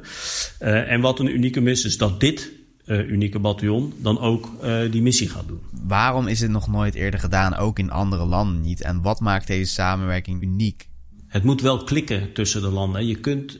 Uh, 0.62 0.91
en 0.91 1.01
wat 1.01 1.20
een 1.20 1.36
unicum 1.36 1.67
is, 1.67 1.86
is 1.86 1.98
dat 1.98 2.20
dit 2.20 2.51
unieke 2.88 3.39
bataljon 3.39 3.93
dan 3.98 4.20
ook 4.20 4.50
die 4.91 5.01
missie 5.01 5.29
gaat 5.29 5.48
doen. 5.48 5.62
Waarom 5.88 6.27
is 6.27 6.39
het 6.39 6.51
nog 6.51 6.67
nooit 6.67 6.96
eerder 6.96 7.20
gedaan, 7.20 7.55
ook 7.55 7.79
in 7.79 7.91
andere 7.91 8.25
landen 8.25 8.62
niet? 8.62 8.82
En 8.82 9.01
wat 9.01 9.20
maakt 9.20 9.48
deze 9.48 9.72
samenwerking 9.72 10.41
uniek? 10.41 10.89
Het 11.27 11.43
moet 11.43 11.62
wel 11.62 11.84
klikken 11.84 12.34
tussen 12.34 12.62
de 12.62 12.70
landen. 12.70 13.05
Je 13.05 13.15
kunt 13.15 13.60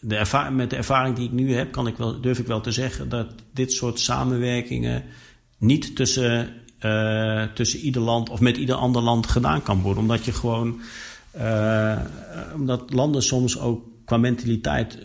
de 0.00 0.48
met 0.52 0.70
de 0.70 0.76
ervaring 0.76 1.16
die 1.16 1.24
ik 1.24 1.32
nu 1.32 1.54
heb, 1.54 1.72
kan 1.72 1.86
ik 1.86 1.96
wel, 1.96 2.20
durf 2.20 2.38
ik 2.38 2.46
wel 2.46 2.60
te 2.60 2.72
zeggen 2.72 3.08
dat 3.08 3.26
dit 3.52 3.72
soort 3.72 4.00
samenwerkingen 4.00 5.04
niet 5.58 5.96
tussen, 5.96 6.48
uh, 6.80 7.42
tussen 7.42 7.80
ieder 7.80 8.02
land 8.02 8.28
of 8.28 8.40
met 8.40 8.56
ieder 8.56 8.74
ander 8.74 9.02
land 9.02 9.26
gedaan 9.26 9.62
kan 9.62 9.80
worden. 9.80 10.02
Omdat 10.02 10.24
je 10.24 10.32
gewoon, 10.32 10.80
uh, 11.36 11.98
omdat 12.54 12.92
landen 12.92 13.22
soms 13.22 13.58
ook 13.58 13.84
qua 14.04 14.16
mentaliteit 14.16 14.98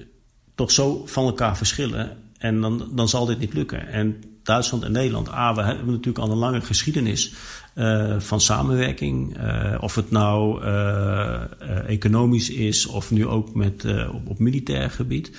toch 0.55 0.71
zo 0.71 1.05
van 1.05 1.25
elkaar 1.25 1.57
verschillen. 1.57 2.17
En 2.37 2.61
dan, 2.61 2.89
dan 2.91 3.09
zal 3.09 3.25
dit 3.25 3.39
niet 3.39 3.53
lukken. 3.53 3.87
En 3.87 4.23
Duitsland 4.45 4.83
en 4.83 4.91
Nederland, 4.91 5.29
ah, 5.29 5.55
we 5.55 5.61
hebben 5.61 5.85
natuurlijk 5.85 6.17
al 6.17 6.31
een 6.31 6.37
lange 6.37 6.61
geschiedenis 6.61 7.33
uh, 7.75 8.19
van 8.19 8.41
samenwerking. 8.41 9.37
Uh, 9.37 9.77
of 9.79 9.95
het 9.95 10.11
nou 10.11 10.63
uh, 10.63 11.41
economisch 11.87 12.49
is 12.49 12.85
of 12.85 13.11
nu 13.11 13.27
ook 13.27 13.55
met, 13.55 13.85
op, 14.13 14.29
op 14.29 14.39
militair 14.39 14.89
gebied. 14.89 15.31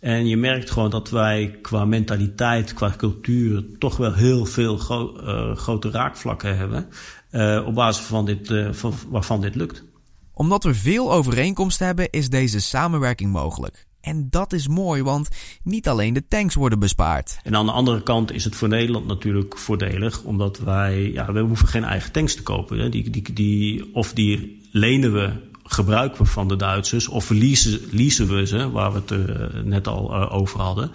En 0.00 0.26
je 0.26 0.36
merkt 0.36 0.70
gewoon 0.70 0.90
dat 0.90 1.10
wij 1.10 1.58
qua 1.62 1.84
mentaliteit, 1.84 2.74
qua 2.74 2.94
cultuur 2.96 3.64
toch 3.78 3.96
wel 3.96 4.12
heel 4.12 4.44
veel 4.46 4.76
gro 4.76 5.14
grote 5.54 5.90
raakvlakken 5.90 6.56
hebben. 6.56 6.88
op 7.66 7.74
basis 7.74 8.04
van 8.04 8.24
dit, 8.24 8.54
van, 8.70 8.94
waarvan 9.08 9.40
dit 9.40 9.54
lukt. 9.54 9.84
Omdat 10.32 10.64
we 10.64 10.74
veel 10.74 11.12
overeenkomsten 11.12 11.86
hebben, 11.86 12.10
is 12.10 12.28
deze 12.28 12.60
samenwerking 12.60 13.32
mogelijk. 13.32 13.86
En 14.04 14.26
dat 14.30 14.52
is 14.52 14.68
mooi, 14.68 15.02
want 15.02 15.28
niet 15.62 15.88
alleen 15.88 16.14
de 16.14 16.26
tanks 16.28 16.54
worden 16.54 16.78
bespaard. 16.78 17.38
En 17.42 17.56
aan 17.56 17.66
de 17.66 17.72
andere 17.72 18.02
kant 18.02 18.32
is 18.32 18.44
het 18.44 18.56
voor 18.56 18.68
Nederland 18.68 19.06
natuurlijk 19.06 19.58
voordelig, 19.58 20.22
omdat 20.22 20.58
wij, 20.58 21.12
ja, 21.12 21.32
we 21.32 21.40
hoeven 21.40 21.68
geen 21.68 21.84
eigen 21.84 22.12
tanks 22.12 22.34
te 22.34 22.42
kopen. 22.42 22.78
Hè. 22.78 22.88
Die, 22.88 23.10
die, 23.10 23.32
die, 23.32 23.94
of 23.94 24.12
die 24.12 24.68
lenen 24.70 25.12
we 25.12 25.32
gebruiken 25.66 26.22
we 26.22 26.28
van 26.28 26.48
de 26.48 26.56
Duitsers 26.56 27.08
of 27.08 27.30
leasen, 27.30 27.80
leasen 27.90 28.36
we 28.36 28.46
ze, 28.46 28.70
waar 28.70 28.92
we 28.92 29.00
het 29.06 29.10
uh, 29.10 29.62
net 29.62 29.86
al 29.86 30.14
uh, 30.14 30.34
over 30.34 30.60
hadden. 30.60 30.90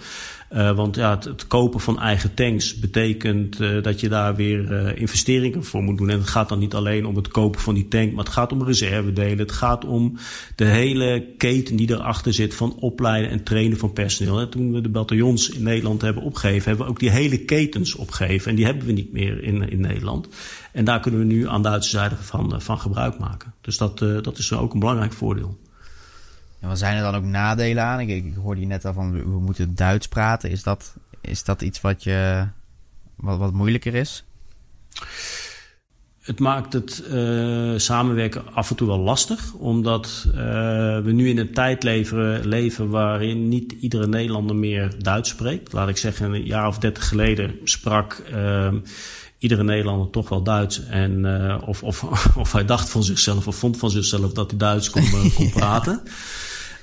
Uh, 0.54 0.76
want 0.76 0.96
ja, 0.96 1.20
het, 1.20 1.48
kopen 1.48 1.80
van 1.80 2.00
eigen 2.00 2.34
tanks 2.34 2.80
betekent 2.80 3.60
uh, 3.60 3.84
dat 3.84 4.00
je 4.00 4.10
daar 4.10 4.36
weer 4.36 4.72
uh, 4.72 5.02
investeringen 5.02 5.64
voor 5.64 5.84
moet 5.84 5.98
doen. 5.98 6.10
En 6.10 6.20
het 6.20 6.28
gaat 6.28 6.50
dan 6.50 6.60
niet 6.60 6.74
alleen 6.74 7.06
om 7.06 7.16
het 7.16 7.28
kopen 7.28 7.62
van 7.62 7.74
die 7.74 7.88
tank, 7.88 8.14
maar 8.14 8.24
het 8.24 8.34
gaat 8.34 8.52
om 8.52 8.64
reservedelen. 8.64 9.38
Het 9.38 9.52
gaat 9.52 9.86
om 9.86 10.18
de 10.56 10.66
hele 10.66 11.26
keten 11.38 11.76
die 11.76 11.92
erachter 11.92 12.34
zit 12.34 12.56
van 12.56 12.76
opleiden 12.80 13.32
en 13.32 13.44
trainen 13.44 13.78
van 13.78 13.94
personeel. 13.94 14.50
Toen 14.50 14.72
we 14.74 14.82
de 14.82 14.90
bataljons 14.90 15.50
in 15.50 15.64
Nederland 15.64 16.02
hebben 16.02 16.24
opgegeven, 16.24 16.68
hebben 16.68 16.86
we 16.86 16.92
ook 16.92 17.00
die 17.00 17.10
hele 17.10 17.38
ketens 17.38 17.96
opgegeven. 17.96 18.50
En 18.50 18.56
die 18.56 18.66
hebben 18.66 18.86
we 18.86 18.92
niet 18.92 19.12
meer 19.12 19.44
in, 19.44 19.70
in 19.70 19.82
Nederland. 19.82 20.28
En 20.72 20.86
daar 20.86 21.00
kunnen 21.00 21.20
we 21.20 21.26
nu 21.26 21.48
aan 21.48 21.62
de 21.62 21.70
Duitse 21.70 21.90
zijde 21.90 22.16
van, 22.16 22.62
van 22.62 22.80
gebruik 22.80 23.20
maken. 23.20 23.54
Dus 23.62 23.78
dat, 23.78 23.98
dat 23.98 24.38
is 24.38 24.54
ook 24.54 24.74
een 24.74 24.80
belangrijk 24.80 25.14
voordeel. 25.14 25.58
En 26.60 26.68
wat 26.68 26.78
zijn 26.78 26.98
er 26.98 27.04
dan 27.04 27.16
ook 27.16 27.24
nadelen 27.24 27.84
aan? 27.84 28.00
Ik, 28.00 28.10
ik 28.10 28.34
hoorde 28.36 28.62
je 28.62 28.68
net 28.68 28.86
al 28.86 28.94
van 28.94 29.12
we 29.12 29.40
moeten 29.40 29.76
Duits 29.76 30.08
praten. 30.08 30.50
Is 30.50 30.64
dat, 30.64 30.96
is 31.22 31.44
dat 31.44 31.62
iets 31.62 31.82
wat, 31.82 32.04
je, 32.04 32.48
wat, 33.16 33.38
wat 33.38 33.54
moeilijker 33.54 33.96
is? 33.96 34.24
Het 36.20 36.40
maakt 36.40 36.74
het 36.74 37.04
uh, 37.12 37.74
samenwerken 37.78 38.54
af 38.54 38.70
en 38.70 38.76
toe 38.76 38.88
wel 38.88 39.00
lastig, 39.00 39.54
omdat 39.54 40.26
uh, 40.28 40.34
we 41.00 41.12
nu 41.12 41.30
in 41.30 41.38
een 41.38 41.54
tijd 41.54 41.84
leven, 41.84 42.48
leven 42.48 42.90
waarin 42.90 43.48
niet 43.48 43.72
iedere 43.72 44.08
Nederlander 44.08 44.56
meer 44.56 44.94
Duits 44.98 45.30
spreekt. 45.30 45.74
Laat 45.74 45.90
ik 45.90 45.98
zeggen, 45.98 46.34
een 46.34 46.46
jaar 46.46 46.68
of 46.68 46.78
dertig 46.78 47.08
geleden 47.08 47.56
sprak 47.64 48.22
uh, 48.34 48.74
iedere 49.38 49.64
Nederlander 49.64 50.10
toch 50.10 50.30
wel 50.30 50.44
Duits. 50.44 50.86
En, 50.86 51.26
of, 51.66 51.84
of, 51.84 52.04
of 52.44 52.52
hij 52.52 52.66
dacht 52.66 52.90
van 52.90 53.04
zichzelf 53.04 53.48
of 53.48 53.56
vond 53.56 53.78
van 53.78 53.90
zichzelf 53.90 54.34
dat 54.34 54.50
hij 54.50 54.60
Duits 54.60 54.90
kon, 54.90 55.32
kon 55.36 55.50
praten. 55.60 56.02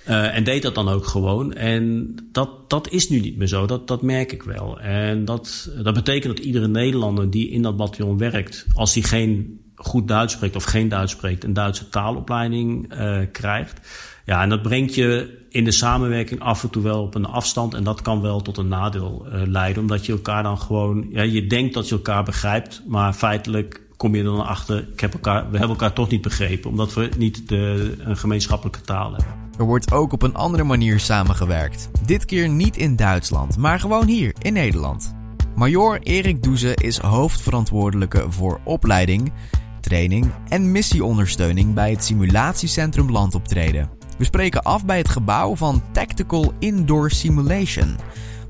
Uh, 0.08 0.36
en 0.36 0.44
deed 0.44 0.62
dat 0.62 0.74
dan 0.74 0.88
ook 0.88 1.06
gewoon. 1.06 1.52
En 1.52 2.14
dat, 2.32 2.70
dat 2.70 2.90
is 2.90 3.08
nu 3.08 3.20
niet 3.20 3.36
meer 3.36 3.46
zo. 3.46 3.66
Dat, 3.66 3.88
dat 3.88 4.02
merk 4.02 4.32
ik 4.32 4.42
wel. 4.42 4.80
En 4.80 5.24
dat, 5.24 5.70
dat 5.82 5.94
betekent 5.94 6.36
dat 6.36 6.44
iedere 6.44 6.68
Nederlander 6.68 7.30
die 7.30 7.50
in 7.50 7.62
dat 7.62 7.76
bataljon 7.76 8.18
werkt, 8.18 8.66
als 8.74 8.94
hij 8.94 9.02
geen 9.02 9.60
goed 9.74 10.08
Duits 10.08 10.32
spreekt 10.32 10.56
of 10.56 10.64
geen 10.64 10.88
Duits 10.88 11.12
spreekt, 11.12 11.44
een 11.44 11.52
Duitse 11.52 11.88
taalopleiding 11.88 12.94
uh, 12.94 13.18
krijgt. 13.32 13.80
Ja, 14.24 14.42
en 14.42 14.48
dat 14.48 14.62
brengt 14.62 14.94
je 14.94 15.38
in 15.48 15.64
de 15.64 15.70
samenwerking 15.70 16.40
af 16.40 16.62
en 16.62 16.70
toe 16.70 16.82
wel 16.82 17.02
op 17.02 17.14
een 17.14 17.26
afstand. 17.26 17.74
En 17.74 17.84
dat 17.84 18.02
kan 18.02 18.20
wel 18.20 18.42
tot 18.42 18.56
een 18.56 18.68
nadeel 18.68 19.26
uh, 19.26 19.42
leiden. 19.46 19.82
Omdat 19.82 20.06
je 20.06 20.12
elkaar 20.12 20.42
dan 20.42 20.58
gewoon. 20.58 21.06
Ja, 21.10 21.22
je 21.22 21.46
denkt 21.46 21.74
dat 21.74 21.88
je 21.88 21.94
elkaar 21.94 22.24
begrijpt, 22.24 22.82
maar 22.86 23.12
feitelijk 23.12 23.80
kom 23.96 24.14
je 24.14 24.22
dan 24.22 24.46
achter. 24.46 24.88
Ik 24.92 25.00
heb 25.00 25.12
elkaar, 25.12 25.42
we 25.50 25.58
hebben 25.58 25.76
elkaar 25.76 25.92
toch 25.92 26.10
niet 26.10 26.22
begrepen, 26.22 26.70
omdat 26.70 26.94
we 26.94 27.08
niet 27.18 27.48
de, 27.48 27.94
een 27.98 28.16
gemeenschappelijke 28.16 28.80
taal 28.80 29.12
hebben. 29.12 29.45
Er 29.58 29.64
wordt 29.64 29.92
ook 29.92 30.12
op 30.12 30.22
een 30.22 30.34
andere 30.34 30.64
manier 30.64 31.00
samengewerkt. 31.00 31.88
Dit 32.04 32.24
keer 32.24 32.48
niet 32.48 32.76
in 32.76 32.96
Duitsland, 32.96 33.56
maar 33.56 33.80
gewoon 33.80 34.06
hier 34.06 34.34
in 34.38 34.52
Nederland. 34.52 35.14
Major 35.54 35.98
Erik 36.02 36.42
Doeze 36.42 36.74
is 36.74 36.98
hoofdverantwoordelijke 36.98 38.26
voor 38.28 38.60
opleiding, 38.64 39.32
training 39.80 40.30
en 40.48 40.72
missieondersteuning 40.72 41.74
bij 41.74 41.90
het 41.90 42.04
simulatiecentrum 42.04 43.10
Landoptreden. 43.10 43.90
We 44.18 44.24
spreken 44.24 44.62
af 44.62 44.84
bij 44.84 44.98
het 44.98 45.08
gebouw 45.08 45.56
van 45.56 45.82
Tactical 45.92 46.52
Indoor 46.58 47.10
Simulation, 47.10 47.96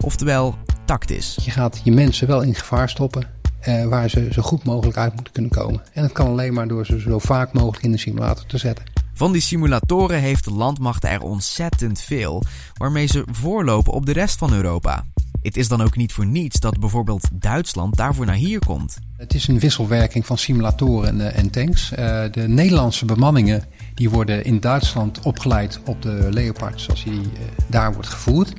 oftewel 0.01 0.55
tactisch. 0.85 1.39
Je 1.45 1.51
gaat 1.51 1.81
je 1.85 1.93
mensen 1.93 2.27
wel 2.27 2.43
in 2.43 2.55
gevaar 2.55 2.89
stoppen 2.89 3.27
eh, 3.61 3.87
waar 3.87 4.11
ze 4.11 4.29
zo 4.33 4.43
goed 4.43 4.65
mogelijk 4.65 4.97
uit 4.97 5.15
moeten 5.15 5.33
kunnen 5.33 5.51
komen. 5.51 5.83
En 5.93 6.03
dat 6.03 6.13
kan 6.13 6.27
alleen 6.27 6.55
maar 6.55 6.69
door 6.69 6.87
ze 6.87 7.01
zo 7.01 7.19
vaak 7.19 7.53
mogelijk 7.53 7.83
in 7.83 7.93
de 7.93 7.99
simulator 7.99 8.47
te 8.47 8.59
zetten. 8.59 8.96
Van 9.16 9.32
die 9.32 9.40
simulatoren 9.40 10.20
heeft 10.20 10.44
de 10.44 10.50
landmacht 10.50 11.04
er 11.04 11.20
ontzettend 11.20 12.00
veel, 12.00 12.42
waarmee 12.75 13.06
ze 13.06 13.25
voorlopen 13.30 13.92
op 13.92 14.06
de 14.06 14.12
rest 14.12 14.38
van 14.38 14.52
Europa. 14.52 15.04
Het 15.42 15.56
is 15.56 15.68
dan 15.68 15.80
ook 15.80 15.96
niet 15.96 16.12
voor 16.12 16.26
niets 16.26 16.61
dat 16.61 16.78
bijvoorbeeld 16.78 17.28
Duitsland 17.32 17.96
daarvoor 17.96 18.26
naar 18.26 18.35
hier 18.35 18.58
komt. 18.58 18.99
Het 19.16 19.35
is 19.35 19.49
een 19.49 19.58
wisselwerking 19.58 20.26
van 20.26 20.38
simulatoren 20.38 21.20
en, 21.20 21.35
en 21.35 21.50
tanks. 21.50 21.90
Uh, 21.90 21.99
de 22.32 22.49
Nederlandse 22.49 23.04
bemanningen 23.04 23.64
die 23.94 24.11
worden 24.11 24.44
in 24.44 24.61
Duitsland 24.61 25.20
opgeleid 25.20 25.80
op 25.85 26.02
de 26.02 26.28
Leopard 26.30 26.80
zoals 26.80 27.04
die 27.04 27.20
uh, 27.20 27.28
daar 27.66 27.92
wordt 27.92 28.08
gevoerd. 28.08 28.52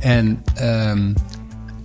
En 0.00 0.42
um, 0.62 1.14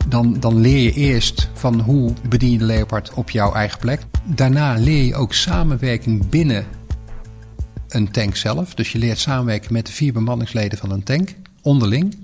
dan, 0.08 0.40
dan 0.40 0.60
leer 0.60 0.84
je 0.84 0.94
eerst 0.94 1.50
van 1.54 1.80
hoe 1.80 2.14
bedien 2.30 2.52
je 2.52 2.58
de 2.58 2.66
Leopard 2.66 3.14
op 3.14 3.30
jouw 3.30 3.54
eigen 3.54 3.80
plek. 3.80 4.02
Daarna 4.24 4.74
leer 4.74 5.04
je 5.04 5.16
ook 5.16 5.34
samenwerking 5.34 6.30
binnen 6.30 6.66
een 7.94 8.12
tank 8.12 8.36
zelf. 8.36 8.74
Dus 8.74 8.92
je 8.92 8.98
leert 8.98 9.20
samenwerken 9.20 9.74
met 9.74 9.86
de 9.86 9.92
vier 9.92 10.14
bemanningsleden 10.14 10.78
van 10.78 10.92
een 10.92 11.04
tank, 11.04 11.36
onderling. 11.62 12.18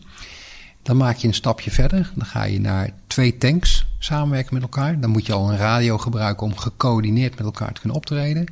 Dan 0.82 0.98
maak 0.98 1.16
je 1.16 1.28
een 1.28 1.34
stapje 1.34 1.72
verder. 1.72 2.12
Dan 2.16 2.26
ga 2.26 2.44
je 2.44 2.60
naar 2.60 2.90
twee 3.08 3.38
tanks 3.38 3.86
samenwerken 4.00 4.54
met 4.54 4.64
elkaar. 4.64 5.00
Dan 5.00 5.10
moet 5.10 5.26
je 5.26 5.34
al 5.34 5.52
een 5.52 5.58
radio 5.58 5.98
gebruiken 5.98 6.46
om 6.46 6.58
gecoördineerd 6.58 7.36
met 7.36 7.46
elkaar 7.46 7.74
te 7.74 7.80
kunnen 7.80 7.98
optreden. 7.98 8.46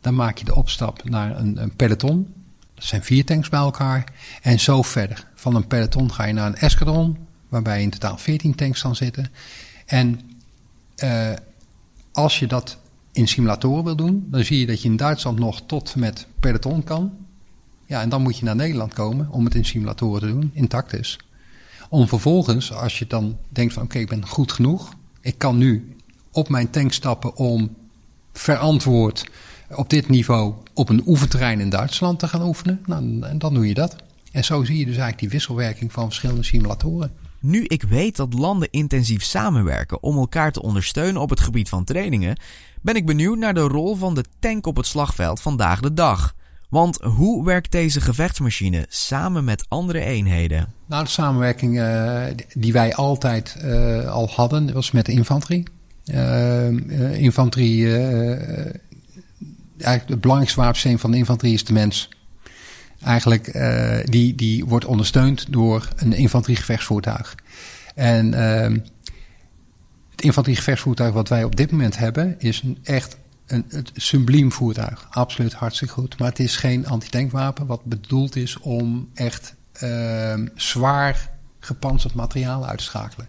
Dan 0.00 0.14
maak 0.14 0.38
je 0.38 0.44
de 0.44 0.54
opstap 0.54 1.04
naar 1.04 1.38
een, 1.38 1.62
een 1.62 1.76
peloton. 1.76 2.34
Dat 2.74 2.84
zijn 2.84 3.02
vier 3.02 3.24
tanks 3.24 3.48
bij 3.48 3.60
elkaar. 3.60 4.04
En 4.42 4.60
zo 4.60 4.82
verder. 4.82 5.26
Van 5.34 5.54
een 5.54 5.66
peloton 5.66 6.12
ga 6.12 6.24
je 6.24 6.32
naar 6.32 6.46
een 6.46 6.56
escadron, 6.56 7.18
waarbij 7.48 7.82
in 7.82 7.90
totaal 7.90 8.18
14 8.18 8.54
tanks 8.54 8.82
dan 8.82 8.96
zitten. 8.96 9.30
En 9.86 10.20
uh, 11.04 11.30
als 12.12 12.38
je 12.38 12.46
dat 12.46 12.78
in 13.12 13.28
simulatoren 13.28 13.84
wil 13.84 13.96
doen, 13.96 14.26
dan 14.30 14.44
zie 14.44 14.58
je 14.58 14.66
dat 14.66 14.82
je 14.82 14.88
in 14.88 14.96
Duitsland 14.96 15.38
nog 15.38 15.62
tot 15.66 15.96
met 15.96 16.26
peloton 16.40 16.84
kan. 16.84 17.12
Ja, 17.86 18.00
en 18.00 18.08
dan 18.08 18.22
moet 18.22 18.38
je 18.38 18.44
naar 18.44 18.56
Nederland 18.56 18.94
komen 18.94 19.28
om 19.30 19.44
het 19.44 19.54
in 19.54 19.64
simulatoren 19.64 20.20
te 20.20 20.26
doen, 20.26 20.50
intact 20.54 20.92
is. 20.94 21.18
Om 21.88 22.08
vervolgens, 22.08 22.72
als 22.72 22.98
je 22.98 23.06
dan 23.06 23.36
denkt 23.48 23.72
van 23.74 23.82
oké, 23.82 23.98
ik 23.98 24.08
ben 24.08 24.26
goed 24.26 24.52
genoeg, 24.52 24.94
ik 25.20 25.38
kan 25.38 25.58
nu 25.58 25.96
op 26.30 26.48
mijn 26.48 26.70
tank 26.70 26.92
stappen 26.92 27.36
om 27.36 27.74
verantwoord 28.32 29.24
op 29.74 29.90
dit 29.90 30.08
niveau 30.08 30.54
op 30.74 30.88
een 30.88 31.02
oefenterrein 31.06 31.60
in 31.60 31.70
Duitsland 31.70 32.18
te 32.18 32.28
gaan 32.28 32.42
oefenen, 32.42 32.82
nou, 32.86 33.38
dan 33.38 33.54
doe 33.54 33.68
je 33.68 33.74
dat. 33.74 33.96
En 34.32 34.44
zo 34.44 34.64
zie 34.64 34.78
je 34.78 34.84
dus 34.84 34.96
eigenlijk 34.96 35.18
die 35.18 35.28
wisselwerking 35.28 35.92
van 35.92 36.04
verschillende 36.04 36.42
simulatoren. 36.42 37.12
Nu 37.40 37.64
ik 37.64 37.82
weet 37.82 38.16
dat 38.16 38.34
landen 38.34 38.68
intensief 38.70 39.22
samenwerken 39.22 40.02
om 40.02 40.16
elkaar 40.16 40.52
te 40.52 40.62
ondersteunen 40.62 41.20
op 41.20 41.30
het 41.30 41.40
gebied 41.40 41.68
van 41.68 41.84
trainingen, 41.84 42.36
ben 42.82 42.96
ik 42.96 43.06
benieuwd 43.06 43.38
naar 43.38 43.54
de 43.54 43.60
rol 43.60 43.94
van 43.94 44.14
de 44.14 44.24
tank 44.38 44.66
op 44.66 44.76
het 44.76 44.86
slagveld 44.86 45.40
vandaag 45.40 45.80
de 45.80 45.94
dag. 45.94 46.34
Want 46.68 46.98
hoe 47.00 47.44
werkt 47.44 47.70
deze 47.70 48.00
gevechtsmachine 48.00 48.86
samen 48.88 49.44
met 49.44 49.64
andere 49.68 50.00
eenheden? 50.00 50.72
Nou, 50.86 51.04
de 51.04 51.10
samenwerking 51.10 51.78
uh, 51.78 52.22
die 52.54 52.72
wij 52.72 52.94
altijd 52.94 53.56
uh, 53.64 54.10
al 54.10 54.28
hadden 54.28 54.72
was 54.72 54.90
met 54.90 55.06
de 55.06 55.12
infanterie. 55.12 55.62
Uh, 56.06 57.20
infanterie, 57.22 57.96
eigenlijk 59.78 60.08
het 60.08 60.20
belangrijkste 60.20 60.60
wapensysteem 60.60 60.98
van 60.98 61.10
de 61.10 61.16
infanterie 61.16 61.54
is 61.54 61.64
de 61.64 61.72
mens. 61.72 62.08
Eigenlijk, 63.04 63.52
die, 64.10 64.34
die 64.34 64.64
wordt 64.64 64.84
ondersteund 64.84 65.52
door 65.52 65.88
een 65.96 66.12
infanteriegevechtsvoertuig. 66.12 67.34
En 67.94 68.34
ehm, 68.34 68.78
het 70.12 70.22
infanteriegevechtsvoertuig 70.22 71.12
wat 71.12 71.28
wij 71.28 71.44
op 71.44 71.56
dit 71.56 71.70
moment 71.70 71.98
hebben 71.98 72.40
is 72.40 72.62
een 72.62 72.78
echt 72.82 73.16
een, 73.46 73.64
het 73.68 73.90
subliem 73.94 74.52
voertuig. 74.52 75.06
Absoluut 75.10 75.52
hartstikke 75.52 75.94
goed. 75.94 76.18
Maar 76.18 76.28
het 76.28 76.38
is 76.38 76.56
geen 76.56 76.86
antitankwapen 76.86 77.66
wat 77.66 77.84
bedoeld 77.84 78.36
is 78.36 78.58
om 78.58 79.08
echt 79.14 79.54
uh, 79.82 80.34
zwaar 80.54 81.30
gepantserd 81.60 82.14
materiaal 82.14 82.66
uit 82.66 82.78
te 82.78 82.84
schakelen. 82.84 83.26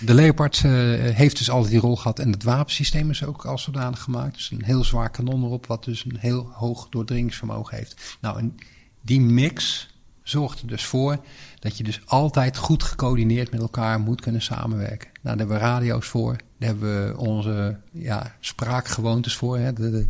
De 0.00 0.14
Leopard 0.14 0.62
uh, 0.66 0.72
heeft 1.14 1.38
dus 1.38 1.50
altijd 1.50 1.70
die 1.70 1.80
rol 1.80 1.96
gehad 1.96 2.18
en 2.18 2.32
het 2.32 2.42
wapensysteem 2.42 3.10
is 3.10 3.24
ook 3.24 3.44
als 3.46 3.62
zodanig 3.62 4.02
gemaakt. 4.02 4.34
Dus 4.34 4.50
een 4.50 4.64
heel 4.64 4.84
zwaar 4.84 5.10
kanon 5.10 5.44
erop, 5.44 5.66
wat 5.66 5.84
dus 5.84 6.04
een 6.04 6.18
heel 6.18 6.50
hoog 6.52 6.88
doordringingsvermogen 6.88 7.76
heeft. 7.76 8.16
Nou, 8.20 8.38
en 8.38 8.54
die 9.00 9.20
mix 9.20 9.88
zorgt 10.22 10.60
er 10.60 10.66
dus 10.66 10.84
voor 10.84 11.20
dat 11.60 11.76
je 11.76 11.84
dus 11.84 12.00
altijd 12.06 12.56
goed 12.56 12.82
gecoördineerd 12.82 13.50
met 13.50 13.60
elkaar 13.60 14.00
moet 14.00 14.20
kunnen 14.20 14.42
samenwerken. 14.42 15.08
Nou, 15.22 15.36
daar 15.36 15.36
hebben 15.36 15.56
we 15.56 15.62
radio's 15.62 16.06
voor, 16.06 16.36
daar 16.58 16.68
hebben 16.68 17.06
we 17.06 17.16
onze 17.16 17.80
ja, 17.92 18.34
spraakgewoontes 18.40 19.36
voor. 19.36 19.58
Hè, 19.58 19.72
de, 19.72 20.08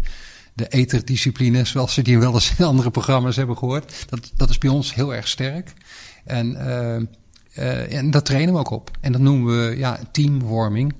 de, 0.55 0.69
eterdiscipline, 0.69 1.65
zoals 1.65 1.95
we 1.95 2.03
die 2.03 2.19
wel 2.19 2.35
eens 2.35 2.55
in 2.59 2.65
andere 2.65 2.91
programma's 2.91 3.37
hebben 3.37 3.59
gehoord. 3.59 4.05
Dat, 4.09 4.31
dat 4.37 4.51
is 4.51 4.59
bij 4.59 4.71
ons 4.71 4.95
heel 4.95 5.15
erg 5.15 5.29
sterk. 5.29 5.73
En, 6.25 6.51
uh, 7.57 7.97
en 7.97 8.11
dat 8.11 8.25
trainen 8.25 8.55
we 8.55 8.61
ook 8.61 8.71
op. 8.71 8.91
En 9.01 9.13
dat 9.13 9.21
noemen 9.21 9.69
we 9.69 9.77
ja, 9.77 10.01
teamwarming. 10.13 10.95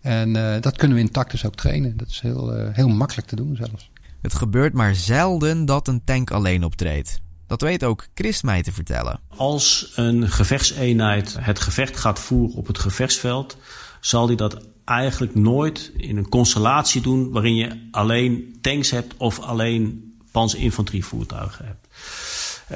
En 0.00 0.34
uh, 0.36 0.54
dat 0.60 0.76
kunnen 0.76 0.96
we 0.96 1.02
in 1.02 1.10
tactus 1.10 1.46
ook 1.46 1.54
trainen. 1.54 1.96
Dat 1.96 2.08
is 2.08 2.20
heel, 2.20 2.70
heel 2.72 2.88
makkelijk 2.88 3.28
te 3.28 3.36
doen 3.36 3.56
zelfs. 3.56 3.90
Het 4.22 4.34
gebeurt 4.34 4.72
maar 4.72 4.94
zelden 4.94 5.64
dat 5.64 5.88
een 5.88 6.04
tank 6.04 6.30
alleen 6.30 6.64
optreedt. 6.64 7.20
Dat 7.52 7.60
weet 7.60 7.84
ook 7.84 8.06
Christ 8.14 8.42
mij 8.42 8.62
te 8.62 8.72
vertellen. 8.72 9.20
Als 9.36 9.92
een 9.94 10.30
gevechtseenheid 10.30 11.36
het 11.40 11.60
gevecht 11.60 11.96
gaat 11.96 12.20
voeren 12.20 12.56
op 12.56 12.66
het 12.66 12.78
gevechtsveld, 12.78 13.56
zal 14.00 14.26
die 14.26 14.36
dat 14.36 14.66
eigenlijk 14.84 15.34
nooit 15.34 15.92
in 15.96 16.16
een 16.16 16.28
constellatie 16.28 17.00
doen 17.00 17.30
waarin 17.30 17.54
je 17.54 17.88
alleen 17.90 18.58
tanks 18.60 18.90
hebt 18.90 19.14
of 19.16 19.40
alleen 19.40 20.14
panzerinfanterievoertuigen 20.30 21.64
hebt 21.66 21.88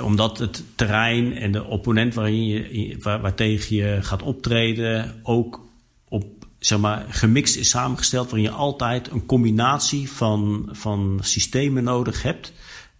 omdat 0.02 0.38
het 0.38 0.62
terrein 0.74 1.36
en 1.36 1.52
de 1.52 1.64
opponent 1.64 2.14
waarin 2.14 2.46
je, 2.46 2.96
waar, 3.00 3.20
waartegen 3.20 3.76
je 3.76 3.98
gaat 4.02 4.22
optreden 4.22 5.20
ook 5.22 5.60
op 6.08 6.24
zeg 6.58 6.78
maar, 6.78 7.06
gemixt 7.08 7.56
is 7.56 7.68
samengesteld, 7.68 8.30
waarin 8.30 8.50
je 8.50 8.56
altijd 8.56 9.10
een 9.10 9.26
combinatie 9.26 10.10
van, 10.10 10.68
van 10.72 11.18
systemen 11.22 11.84
nodig 11.84 12.22
hebt. 12.22 12.52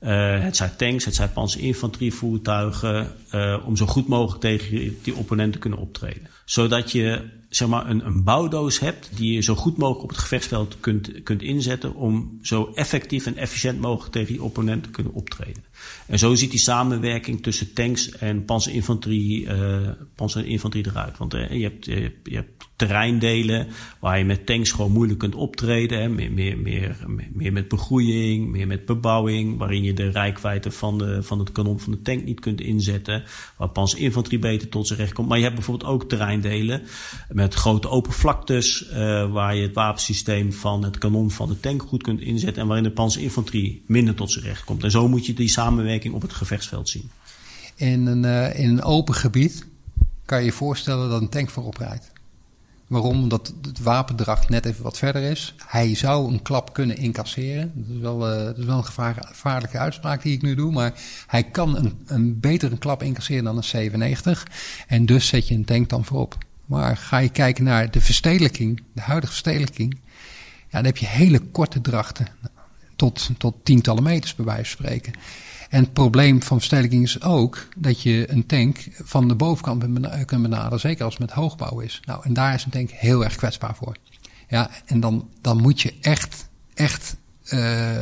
Uh, 0.07 0.43
het 0.43 0.57
zijn 0.57 0.77
tanks, 0.77 1.05
het 1.05 1.15
zijn 1.15 1.33
panzerinfanterievoertuigen, 1.33 3.13
uh, 3.35 3.57
om 3.65 3.77
zo 3.77 3.87
goed 3.87 4.09
mogelijk 4.09 4.41
tegen 4.41 4.97
die 5.03 5.17
opponent 5.17 5.53
te 5.53 5.59
kunnen 5.59 5.79
optreden. 5.79 6.29
Zodat 6.45 6.93
je 6.93 7.23
zeg 7.49 7.69
maar, 7.69 7.91
een, 7.91 8.07
een 8.07 8.25
bouwdoos 8.25 8.79
hebt 8.79 9.11
die 9.17 9.33
je 9.33 9.41
zo 9.41 9.55
goed 9.55 9.77
mogelijk 9.77 10.03
op 10.03 10.09
het 10.09 10.19
gevechtsveld 10.19 10.77
kunt, 10.81 11.23
kunt 11.23 11.43
inzetten 11.43 11.95
om 11.95 12.39
zo 12.43 12.71
effectief 12.75 13.27
en 13.27 13.37
efficiënt 13.37 13.81
mogelijk 13.81 14.13
tegen 14.13 14.33
die 14.33 14.43
opponent 14.43 14.83
te 14.83 14.91
kunnen 14.91 15.13
optreden. 15.13 15.65
En 16.07 16.19
zo 16.19 16.35
ziet 16.35 16.51
die 16.51 16.61
samenwerking 16.61 17.43
tussen 17.43 17.73
tanks 17.73 18.11
en 18.11 18.45
panzerinfanterie, 18.45 19.49
panzerinfanterie 20.15 20.87
eruit. 20.91 21.19
Want 21.19 21.35
uh, 21.35 21.51
je, 21.51 21.63
hebt, 21.63 21.85
je, 21.85 21.95
hebt, 21.95 22.29
je 22.29 22.35
hebt 22.35 22.67
terreindelen 22.77 23.67
waar 24.01 24.19
je 24.19 24.25
met 24.25 24.47
tanks 24.47 24.71
gewoon 24.71 24.93
moeilijk 24.93 25.19
kunt 25.19 25.35
optreden. 25.35 26.01
Hè. 26.01 26.09
Meer, 26.09 26.33
meer, 26.33 26.59
meer, 26.59 26.97
meer 27.33 27.53
met 27.53 27.69
begroeiing, 27.69 28.49
meer 28.49 28.67
met 28.67 28.87
bebouwing, 28.87 29.59
waarin 29.59 29.83
je 29.83 29.93
de 29.93 30.11
rijkwijde 30.11 30.71
van, 30.71 30.99
de, 30.99 31.23
van 31.23 31.39
het 31.39 31.53
kanon 31.53 31.81
van 31.81 31.93
de 31.93 32.03
tank 32.03 32.25
niet 32.25 32.41
kunt 32.41 32.61
inzetten. 32.61 33.25
Waar 33.57 33.69
panzerinfanterie 33.69 34.39
beter 34.39 34.69
tot 34.69 34.87
zijn 34.87 34.99
recht 34.99 35.13
komt. 35.13 35.29
Maar 35.29 35.37
je 35.37 35.43
hebt 35.43 35.57
bijvoorbeeld 35.57 35.91
ook 35.91 36.09
terreindelen 36.09 36.83
met 37.37 37.55
grote 37.55 37.89
open 37.89 38.13
vlaktes, 38.13 38.89
uh, 38.91 39.33
waar 39.33 39.55
je 39.57 39.63
het 39.63 39.75
wapensysteem 39.75 40.53
van 40.53 40.85
het 40.85 40.99
kanon 40.99 41.31
van 41.31 41.49
de 41.49 41.61
tank 41.61 41.83
goed 41.83 42.03
kunt 42.03 42.21
inzetten. 42.21 42.63
En 42.63 42.69
waarin 42.69 42.85
de 42.85 42.93
panzerinfanterie 42.93 43.83
minder 43.87 44.15
tot 44.15 44.31
zijn 44.31 44.45
recht 44.45 44.65
komt. 44.65 44.85
En 44.85 44.91
zo 44.91 45.09
moet 45.09 45.27
je 45.27 45.35
die 45.35 45.49
samenwerking 45.49 46.15
op 46.15 46.23
het 46.23 46.33
gevechtsveld 46.33 46.89
zien. 46.89 47.11
In 47.75 48.07
een, 48.07 48.23
uh, 48.23 48.59
in 48.59 48.69
een 48.69 48.83
open 48.83 49.15
gebied 49.15 49.67
kan 50.25 50.39
je 50.39 50.45
je 50.45 50.53
voorstellen 50.53 51.11
dat 51.11 51.21
een 51.21 51.29
tank 51.29 51.51
voorop 51.51 51.77
rijdt. 51.77 52.13
Waarom? 52.87 53.23
Omdat 53.23 53.55
het 53.63 53.81
wapendracht 53.81 54.49
net 54.49 54.65
even 54.65 54.83
wat 54.83 54.99
verder 54.99 55.23
is. 55.23 55.55
Hij 55.67 55.95
zou 55.95 56.33
een 56.33 56.43
klap 56.43 56.73
kunnen 56.73 56.97
incasseren. 56.97 57.73
Dat 57.75 57.97
is 57.97 58.01
wel, 58.01 58.33
uh, 58.33 58.45
dat 58.45 58.59
is 58.59 58.65
wel 58.65 58.77
een 58.77 58.85
gevaarlijke 58.85 59.79
uitspraak 59.79 60.23
die 60.23 60.33
ik 60.33 60.43
nu 60.43 60.55
doe. 60.55 60.73
Maar 60.73 60.93
hij 61.27 61.43
kan 61.43 61.77
een, 61.77 61.99
een 62.07 62.41
betere 62.41 62.79
klap 62.79 63.03
incasseren 63.03 63.45
dan 63.45 63.57
een 63.57 63.65
97. 63.65 64.47
En 64.87 65.07
dus 65.07 65.27
zet 65.27 65.49
je 65.49 65.55
een 65.55 65.65
tank 65.65 65.89
dan 65.89 66.05
voorop. 66.05 66.39
Maar 66.67 66.97
ga 66.97 67.19
je 67.19 67.29
kijken 67.29 67.65
naar 67.65 67.91
de 67.91 68.01
verstedelijking, 68.01 68.83
de 68.93 69.01
huidige 69.01 69.33
verstedelijking. 69.33 69.99
Ja, 70.63 70.83
dan 70.83 70.85
heb 70.85 70.97
je 70.97 71.07
hele 71.07 71.39
korte 71.39 71.81
drachten. 71.81 72.27
Tot, 72.97 73.31
tot 73.39 73.55
tientallen 73.63 74.03
meters 74.03 74.35
bij 74.35 74.45
wijze 74.45 74.77
van 74.77 74.85
spreken. 74.85 75.13
En 75.71 75.83
het 75.83 75.93
probleem 75.93 76.43
van 76.43 76.57
verstedelijking 76.57 77.03
is 77.03 77.23
ook 77.23 77.69
dat 77.77 78.03
je 78.03 78.31
een 78.31 78.47
tank 78.47 78.89
van 78.93 79.29
de 79.29 79.35
bovenkant 79.35 79.85
kunt 80.25 80.43
benaderen, 80.43 80.81
zeker 80.81 81.05
als 81.05 81.15
het 81.15 81.23
met 81.23 81.33
hoogbouw 81.33 81.81
is. 81.81 82.01
Nou, 82.05 82.21
en 82.25 82.33
daar 82.33 82.55
is 82.55 82.65
een 82.65 82.71
tank 82.71 82.91
heel 82.91 83.25
erg 83.25 83.37
kwetsbaar 83.37 83.75
voor. 83.75 83.97
Ja, 84.49 84.71
en 84.87 85.01
dan, 85.01 85.29
dan 85.41 85.61
moet 85.61 85.81
je 85.81 85.95
echt, 86.01 86.49
echt 86.75 87.17
uh, 87.53 87.97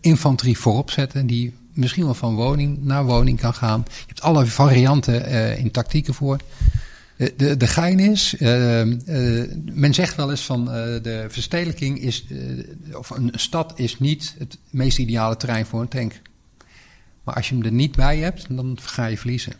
infanterie 0.00 0.58
voorop 0.58 0.90
zetten, 0.90 1.26
die 1.26 1.54
misschien 1.72 2.04
wel 2.04 2.14
van 2.14 2.34
woning 2.34 2.84
naar 2.84 3.04
woning 3.04 3.40
kan 3.40 3.54
gaan. 3.54 3.84
Je 3.86 4.04
hebt 4.06 4.20
alle 4.20 4.46
varianten 4.46 5.28
uh, 5.32 5.58
in 5.58 5.70
tactieken 5.70 6.14
voor. 6.14 6.38
De, 7.18 7.34
de, 7.36 7.56
de 7.56 7.66
gein 7.66 7.98
is, 7.98 8.34
uh, 8.38 8.84
uh, 8.84 9.52
men 9.72 9.94
zegt 9.94 10.14
wel 10.14 10.30
eens 10.30 10.44
van 10.44 10.64
de 10.64 11.26
verstedelijking 11.28 12.00
is, 12.00 12.26
of 12.92 13.10
een 13.10 13.32
stad 13.34 13.78
is 13.78 13.98
niet 13.98 14.34
het 14.38 14.58
meest 14.70 14.98
ideale 14.98 15.36
terrein 15.36 15.66
voor 15.66 15.80
een 15.80 15.88
tank. 15.88 16.20
Maar 17.22 17.34
als 17.34 17.48
je 17.48 17.54
hem 17.54 17.64
er 17.64 17.72
niet 17.72 17.96
bij 17.96 18.18
hebt, 18.18 18.46
dan 18.50 18.78
ga 18.82 19.06
je 19.06 19.18
verliezen. 19.18 19.52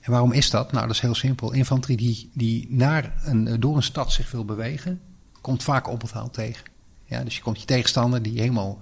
En 0.00 0.10
waarom 0.10 0.32
is 0.32 0.50
dat? 0.50 0.72
Nou, 0.72 0.86
dat 0.86 0.94
is 0.94 1.00
heel 1.00 1.14
simpel. 1.14 1.52
Infanterie 1.52 1.96
die, 1.96 2.30
die 2.32 2.66
naar 2.68 3.12
een, 3.24 3.60
door 3.60 3.76
een 3.76 3.82
stad 3.82 4.12
zich 4.12 4.30
wil 4.30 4.44
bewegen, 4.44 5.00
komt 5.40 5.62
vaak 5.62 5.88
oponthaal 5.88 6.30
tegen. 6.30 6.64
Ja, 7.04 7.24
dus 7.24 7.36
je 7.36 7.42
komt 7.42 7.60
je 7.60 7.66
tegenstander 7.66 8.22
die 8.22 8.40
helemaal 8.40 8.78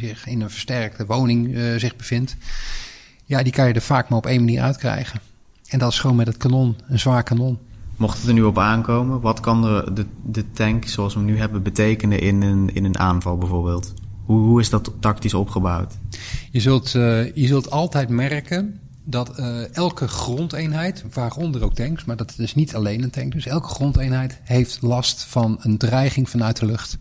zich 0.00 0.26
in 0.26 0.40
een 0.40 0.50
versterkte 0.50 1.06
woning 1.06 1.56
zich 1.76 1.96
bevindt. 1.96 2.36
Ja, 3.24 3.42
die 3.42 3.52
kan 3.52 3.68
je 3.68 3.74
er 3.74 3.80
vaak 3.80 4.08
maar 4.08 4.18
op 4.18 4.26
één 4.26 4.44
manier 4.44 4.62
uitkrijgen. 4.62 5.20
En 5.72 5.78
dat 5.78 5.92
is 5.92 5.98
gewoon 5.98 6.16
met 6.16 6.26
het 6.26 6.36
kanon, 6.36 6.76
een 6.88 6.98
zwaar 6.98 7.22
kanon. 7.22 7.58
Mocht 7.96 8.18
het 8.18 8.26
er 8.26 8.34
nu 8.34 8.42
op 8.42 8.58
aankomen, 8.58 9.20
wat 9.20 9.40
kan 9.40 9.62
de, 9.62 9.90
de, 9.94 10.06
de 10.24 10.50
tank 10.50 10.86
zoals 10.86 11.14
we 11.14 11.18
hem 11.18 11.28
nu 11.28 11.38
hebben 11.38 11.62
betekenen 11.62 12.20
in 12.20 12.42
een, 12.42 12.74
in 12.74 12.84
een 12.84 12.98
aanval 12.98 13.38
bijvoorbeeld? 13.38 13.94
Hoe, 14.24 14.40
hoe 14.40 14.60
is 14.60 14.70
dat 14.70 14.92
tactisch 15.00 15.34
opgebouwd? 15.34 15.98
Je 16.50 16.60
zult, 16.60 16.94
uh, 16.94 17.34
je 17.34 17.46
zult 17.46 17.70
altijd 17.70 18.08
merken 18.08 18.80
dat 19.04 19.38
uh, 19.38 19.76
elke 19.76 20.08
grondeenheid, 20.08 21.04
waaronder 21.12 21.64
ook 21.64 21.74
tanks, 21.74 22.04
maar 22.04 22.16
dat 22.16 22.34
is 22.36 22.54
niet 22.54 22.74
alleen 22.74 23.02
een 23.02 23.10
tank, 23.10 23.32
dus 23.32 23.46
elke 23.46 23.68
grondeenheid 23.68 24.40
heeft 24.42 24.82
last 24.82 25.24
van 25.24 25.58
een 25.60 25.78
dreiging 25.78 26.30
vanuit 26.30 26.60
de 26.60 26.66
lucht. 26.66 26.98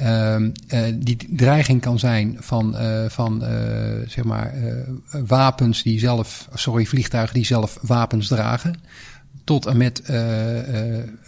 Uh, 0.00 0.36
uh, 0.38 0.48
die 0.94 1.16
dreiging 1.30 1.80
kan 1.80 1.98
zijn 1.98 2.36
van, 2.40 2.74
uh, 2.74 3.04
van 3.08 3.40
zeg 4.06 4.24
maar, 4.24 4.54
wapens 5.26 5.82
die 5.82 5.98
zelf, 5.98 6.48
sorry, 6.54 6.84
vliegtuigen 6.84 7.34
die 7.34 7.44
zelf 7.44 7.78
wapens 7.82 8.28
dragen 8.28 8.74
tot 9.44 9.66
en 9.66 9.76
met 9.76 10.02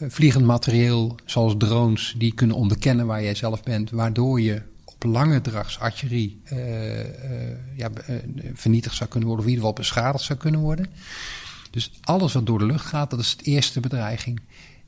vliegend 0.09 0.45
materieel 0.45 1.17
zoals 1.25 1.55
drones 1.59 2.15
die 2.19 2.35
kunnen 2.35 2.57
onderkennen 2.57 3.07
waar 3.07 3.23
jij 3.23 3.35
zelf 3.35 3.63
bent, 3.63 3.91
waardoor 3.91 4.41
je 4.41 4.63
op 4.85 5.05
lange 5.05 5.41
drags 5.41 5.79
artillerie 5.79 6.41
uh, 6.53 6.59
ja, 7.77 7.91
vernietigd 8.55 8.97
zou 8.97 9.11
kunnen 9.11 9.29
worden 9.29 9.47
of 9.47 9.53
in 9.53 9.57
ieder 9.57 9.71
geval 9.71 9.85
beschadigd 9.85 10.25
zou 10.25 10.39
kunnen 10.39 10.61
worden. 10.61 10.87
Dus 11.71 11.91
alles 12.01 12.33
wat 12.33 12.47
door 12.47 12.59
de 12.59 12.67
lucht 12.67 12.87
gaat, 12.87 13.11
dat 13.11 13.21
is 13.21 13.31
het 13.31 13.47
eerste 13.47 13.81
bedreiging. 13.81 14.41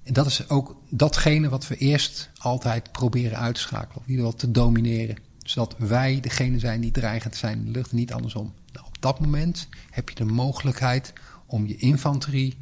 En 0.06 0.12
dat 0.12 0.26
is 0.26 0.48
ook 0.48 0.76
datgene 0.88 1.48
wat 1.48 1.68
we 1.68 1.76
eerst 1.76 2.30
altijd 2.38 2.92
proberen 2.92 3.38
uit 3.38 3.54
te 3.54 3.60
schakelen, 3.60 3.96
of 3.96 4.02
in 4.02 4.10
ieder 4.10 4.24
geval 4.24 4.38
te 4.38 4.50
domineren. 4.50 5.16
Zodat 5.42 5.74
wij 5.78 6.20
degene 6.20 6.58
zijn 6.58 6.80
die 6.80 6.90
dreigend 6.90 7.36
zijn 7.36 7.58
in 7.58 7.64
de 7.64 7.70
lucht 7.70 7.92
niet 7.92 8.12
andersom. 8.12 8.52
Nou, 8.72 8.86
op 8.86 9.02
dat 9.02 9.20
moment 9.20 9.68
heb 9.90 10.08
je 10.08 10.14
de 10.14 10.24
mogelijkheid 10.24 11.12
om 11.46 11.66
je 11.66 11.76
infanterie 11.76 12.56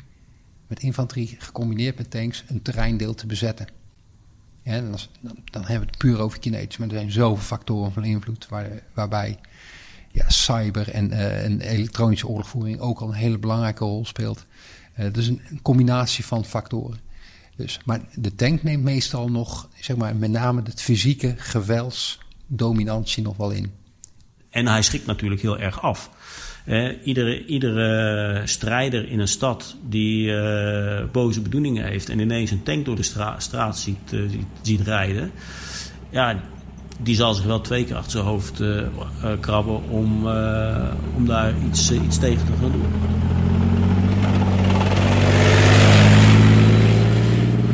met 0.66 0.82
infanterie 0.82 1.36
gecombineerd 1.38 1.98
met 1.98 2.10
tanks 2.10 2.44
een 2.46 2.62
terreindeel 2.62 3.14
te 3.14 3.26
bezetten. 3.26 3.66
Dan, 4.62 4.98
dan, 5.44 5.64
hebben 5.64 5.80
we 5.80 5.86
het 5.86 5.98
puur 5.98 6.20
over 6.20 6.38
kinetisch, 6.38 6.76
maar 6.76 6.88
er 6.88 6.94
zijn 6.94 7.12
zoveel 7.12 7.44
factoren 7.44 7.92
van 7.92 8.04
invloed 8.04 8.48
waar, 8.48 8.82
waarbij 8.94 9.38
ja, 10.12 10.30
cyber 10.30 10.90
en, 10.90 11.10
en 11.10 11.60
elektronische 11.60 12.28
oorlogvoering 12.28 12.78
ook 12.80 13.00
al 13.00 13.08
een 13.08 13.14
hele 13.14 13.38
belangrijke 13.38 13.84
rol 13.84 14.06
speelt. 14.06 14.46
dus 15.12 15.26
een, 15.26 15.40
een 15.50 15.62
combinatie 15.62 16.24
van 16.24 16.44
factoren. 16.44 17.04
Dus, 17.56 17.80
maar 17.84 18.00
de 18.14 18.34
tank 18.34 18.62
neemt 18.62 18.82
meestal 18.82 19.30
nog, 19.30 19.68
zeg 19.80 19.96
maar, 19.96 20.16
met 20.16 20.30
name 20.30 20.62
het 20.64 20.82
fysieke 20.82 21.34
geweldsdominantie 21.36 23.22
nog 23.22 23.36
wel 23.36 23.50
in. 23.50 23.72
En 24.50 24.66
hij 24.66 24.82
schrikt 24.82 25.06
natuurlijk 25.06 25.42
heel 25.42 25.58
erg 25.58 25.82
af. 25.82 26.10
iedere, 27.04 27.46
iedere 27.46 28.42
strijder 28.44 29.08
in 29.08 29.18
een 29.18 29.28
stad 29.28 29.76
die 29.88 30.28
uh, 30.28 31.04
boze 31.12 31.40
bedoelingen 31.40 31.84
heeft 31.84 32.08
en 32.08 32.18
ineens 32.18 32.50
een 32.50 32.62
tank 32.62 32.84
door 32.84 32.96
de 32.96 33.02
straat 33.38 33.78
ziet, 33.78 34.12
uh, 34.12 34.30
ziet, 34.62 34.80
rijden, 34.80 35.30
ja, 36.10 36.40
die 37.00 37.16
zal 37.16 37.34
zich 37.34 37.44
wel 37.44 37.60
twee 37.60 37.84
keer 37.84 37.96
achter 37.96 38.10
zijn 38.10 38.24
hoofd 38.24 38.62
krabben 39.40 39.88
om, 39.88 40.26
om 41.16 41.26
daar 41.26 41.54
iets, 41.68 41.92
iets 41.92 42.18
tegen 42.18 42.46
te 42.46 42.52
gaan 42.60 42.72
doen. 42.72 43.43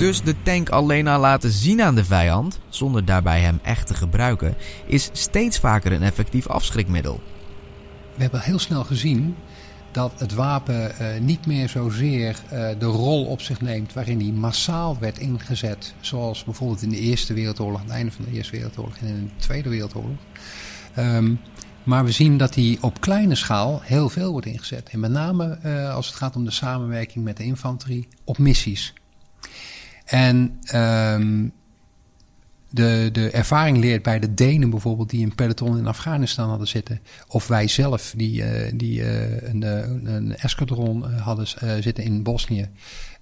Dus 0.00 0.22
de 0.22 0.34
tank 0.42 0.68
alleen 0.68 1.08
al 1.08 1.20
laten 1.20 1.50
zien 1.50 1.82
aan 1.82 1.94
de 1.94 2.04
vijand, 2.04 2.58
zonder 2.68 3.04
daarbij 3.04 3.40
hem 3.40 3.58
echt 3.62 3.86
te 3.86 3.94
gebruiken, 3.94 4.54
is 4.86 5.10
steeds 5.12 5.58
vaker 5.58 5.92
een 5.92 6.02
effectief 6.02 6.46
afschrikmiddel. 6.46 7.20
We 8.14 8.22
hebben 8.22 8.40
heel 8.40 8.58
snel 8.58 8.84
gezien 8.84 9.36
dat 9.90 10.12
het 10.18 10.34
wapen 10.34 10.92
uh, 11.00 11.20
niet 11.20 11.46
meer 11.46 11.68
zozeer 11.68 12.36
uh, 12.44 12.68
de 12.78 12.86
rol 12.86 13.24
op 13.24 13.40
zich 13.40 13.60
neemt 13.60 13.92
waarin 13.92 14.18
die 14.18 14.32
massaal 14.32 14.96
werd 15.00 15.18
ingezet. 15.18 15.94
Zoals 16.00 16.44
bijvoorbeeld 16.44 16.82
in 16.82 16.90
de 16.90 16.98
Eerste 16.98 17.34
Wereldoorlog, 17.34 17.80
aan 17.80 17.86
het 17.86 17.94
einde 17.94 18.12
van 18.12 18.24
de 18.24 18.30
Eerste 18.30 18.52
Wereldoorlog 18.52 18.96
en 18.96 19.06
in 19.06 19.30
de 19.36 19.42
Tweede 19.44 19.68
Wereldoorlog. 19.68 20.18
Um, 20.98 21.40
maar 21.82 22.04
we 22.04 22.12
zien 22.12 22.36
dat 22.36 22.54
die 22.54 22.78
op 22.82 23.00
kleine 23.00 23.34
schaal 23.34 23.80
heel 23.82 24.08
veel 24.08 24.32
wordt 24.32 24.46
ingezet. 24.46 24.88
En 24.88 25.00
met 25.00 25.10
name 25.10 25.58
uh, 25.64 25.94
als 25.94 26.06
het 26.06 26.16
gaat 26.16 26.36
om 26.36 26.44
de 26.44 26.50
samenwerking 26.50 27.24
met 27.24 27.36
de 27.36 27.44
infanterie 27.44 28.08
op 28.24 28.38
missies. 28.38 28.94
En 30.10 30.60
um, 30.74 31.52
de, 32.70 33.08
de 33.12 33.30
ervaring 33.30 33.78
leert 33.78 34.02
bij 34.02 34.18
de 34.18 34.34
Denen 34.34 34.70
bijvoorbeeld, 34.70 35.10
die 35.10 35.24
een 35.24 35.34
peloton 35.34 35.78
in 35.78 35.86
Afghanistan 35.86 36.48
hadden 36.48 36.68
zitten. 36.68 37.00
Of 37.28 37.46
wij 37.46 37.68
zelf, 37.68 38.14
die, 38.16 38.42
uh, 38.42 38.72
die 38.74 39.00
uh, 39.00 39.42
een, 39.42 39.62
een 40.14 40.36
escadron 40.36 41.12
hadden 41.12 41.46
zitten 41.82 42.04
in 42.04 42.22
Bosnië. 42.22 42.68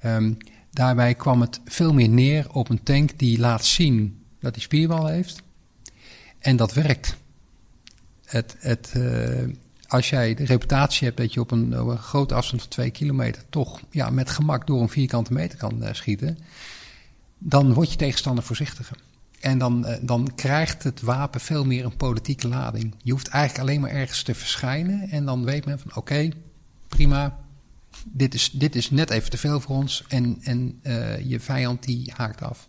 Um, 0.04 0.36
daarbij 0.70 1.14
kwam 1.14 1.40
het 1.40 1.60
veel 1.64 1.92
meer 1.92 2.08
neer 2.08 2.46
op 2.52 2.68
een 2.68 2.82
tank 2.82 3.18
die 3.18 3.38
laat 3.38 3.64
zien 3.64 4.22
dat 4.40 4.54
hij 4.54 4.62
spierbal 4.62 5.06
heeft. 5.06 5.42
En 6.38 6.56
dat 6.56 6.72
werkt. 6.72 7.16
Het, 8.24 8.56
het, 8.58 8.92
als 9.86 10.10
jij 10.10 10.34
de 10.34 10.44
reputatie 10.44 11.06
hebt 11.06 11.18
dat 11.18 11.32
je 11.32 11.40
op 11.40 11.50
een, 11.50 11.80
op 11.80 11.88
een 11.88 11.98
grote 11.98 12.34
afstand 12.34 12.62
van 12.62 12.70
twee 12.70 12.90
kilometer 12.90 13.42
toch 13.50 13.80
ja, 13.90 14.10
met 14.10 14.30
gemak 14.30 14.66
door 14.66 14.80
een 14.80 14.88
vierkante 14.88 15.32
meter 15.32 15.58
kan 15.58 15.82
schieten 15.92 16.38
dan 17.38 17.72
wordt 17.72 17.90
je 17.90 17.96
tegenstander 17.96 18.44
voorzichtiger. 18.44 18.96
En 19.40 19.58
dan, 19.58 19.88
uh, 19.88 19.94
dan 20.00 20.32
krijgt 20.34 20.82
het 20.82 21.00
wapen 21.00 21.40
veel 21.40 21.64
meer 21.64 21.84
een 21.84 21.96
politieke 21.96 22.48
lading. 22.48 22.94
Je 23.02 23.12
hoeft 23.12 23.28
eigenlijk 23.28 23.68
alleen 23.68 23.80
maar 23.80 23.90
ergens 23.90 24.22
te 24.22 24.34
verschijnen. 24.34 25.10
En 25.10 25.24
dan 25.24 25.44
weet 25.44 25.64
men 25.64 25.78
van 25.78 25.96
oké, 25.96 26.28
prima. 26.88 27.38
Dit 28.04 28.34
is, 28.34 28.50
dit 28.50 28.76
is 28.76 28.90
net 28.90 29.10
even 29.10 29.30
te 29.30 29.36
veel 29.36 29.60
voor 29.60 29.76
ons. 29.76 30.04
En, 30.08 30.38
en 30.42 30.80
uh, 30.82 31.20
je 31.20 31.40
vijand 31.40 31.82
die 31.82 32.12
haakt 32.16 32.42
af. 32.42 32.68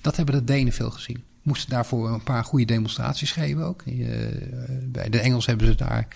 Dat 0.00 0.16
hebben 0.16 0.34
de 0.34 0.44
Denen 0.44 0.72
veel 0.72 0.90
gezien. 0.90 1.24
Moesten 1.42 1.70
daarvoor 1.70 2.10
een 2.10 2.22
paar 2.22 2.44
goede 2.44 2.64
demonstraties 2.64 3.32
geven 3.32 3.64
ook. 3.64 3.82
Uh, 3.86 4.16
bij 4.82 5.08
de 5.08 5.20
Engels 5.20 5.46
hebben 5.46 5.66
ze 5.66 5.74
daar 5.74 6.08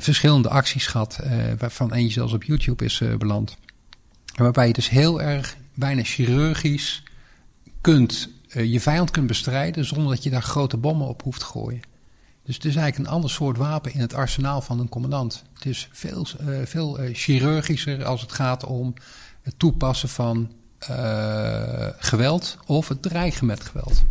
verschillende 0.00 0.48
acties 0.48 0.86
gehad. 0.86 1.20
waarvan 1.58 1.92
eentje 1.92 2.12
zelfs 2.12 2.32
op 2.32 2.44
YouTube 2.44 2.84
is 2.84 3.02
beland. 3.18 3.56
Waarbij 4.34 4.66
je 4.66 4.72
dus 4.72 4.88
heel 4.88 5.22
erg 5.22 5.56
bijna 5.74 6.02
chirurgisch 6.02 7.02
kunt, 7.80 8.28
uh, 8.48 8.72
je 8.72 8.80
vijand 8.80 9.10
kunt 9.10 9.26
bestrijden 9.26 9.84
zonder 9.84 10.14
dat 10.14 10.22
je 10.22 10.30
daar 10.30 10.42
grote 10.42 10.76
bommen 10.76 11.08
op 11.08 11.22
hoeft 11.22 11.40
te 11.40 11.46
gooien. 11.46 11.80
Dus 12.44 12.54
het 12.54 12.64
is 12.64 12.76
eigenlijk 12.76 13.08
een 13.08 13.14
ander 13.14 13.30
soort 13.30 13.56
wapen 13.56 13.92
in 13.92 14.00
het 14.00 14.14
arsenaal 14.14 14.60
van 14.60 14.80
een 14.80 14.88
commandant. 14.88 15.44
Het 15.54 15.66
is 15.66 15.88
veel, 15.92 16.26
uh, 16.40 16.58
veel 16.64 17.00
uh, 17.00 17.14
chirurgischer 17.14 18.04
als 18.04 18.20
het 18.20 18.32
gaat 18.32 18.64
om 18.64 18.94
het 19.42 19.58
toepassen 19.58 20.08
van 20.08 20.52
geweld 21.98 22.58
of 22.66 22.88
het 22.88 23.02
dreigen 23.02 23.46
met 23.46 23.64
geweld. 23.64 24.04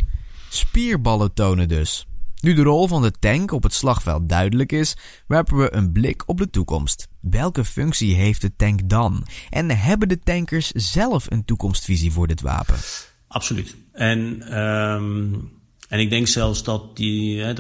Spierballen 0.50 1.34
tonen 1.34 1.68
dus. 1.68 2.06
Nu 2.42 2.54
de 2.54 2.62
rol 2.62 2.88
van 2.88 3.02
de 3.02 3.12
tank 3.12 3.52
op 3.52 3.64
het 3.64 3.74
slagveld 3.74 4.30
duidelijk 4.30 4.72
is, 4.72 4.96
werpen 5.28 5.58
we 5.58 5.74
een 5.74 5.92
blik 5.92 6.24
op 6.26 6.38
de 6.38 6.50
toekomst. 6.50 7.08
Welke 7.20 7.66
functie 7.66 8.16
heeft 8.16 8.42
de 8.42 8.56
tank 8.56 8.90
dan? 8.90 9.28
En 9.50 9.70
hebben 9.70 10.08
de 10.08 10.20
tankers 10.20 10.72
zelf 10.72 11.26
een 11.30 11.46
toekomstvisie 11.46 12.12
voor 12.12 12.28
dit 12.28 12.42
wapen? 12.42 12.76
Absoluut. 13.28 13.76
En, 13.92 14.20
um, 14.62 15.52
en 15.88 16.00
ik 16.00 16.10
denk 16.10 16.28
zelfs 16.28 16.64
dat, 16.64 16.98
die, 16.98 17.42
hè, 17.42 17.54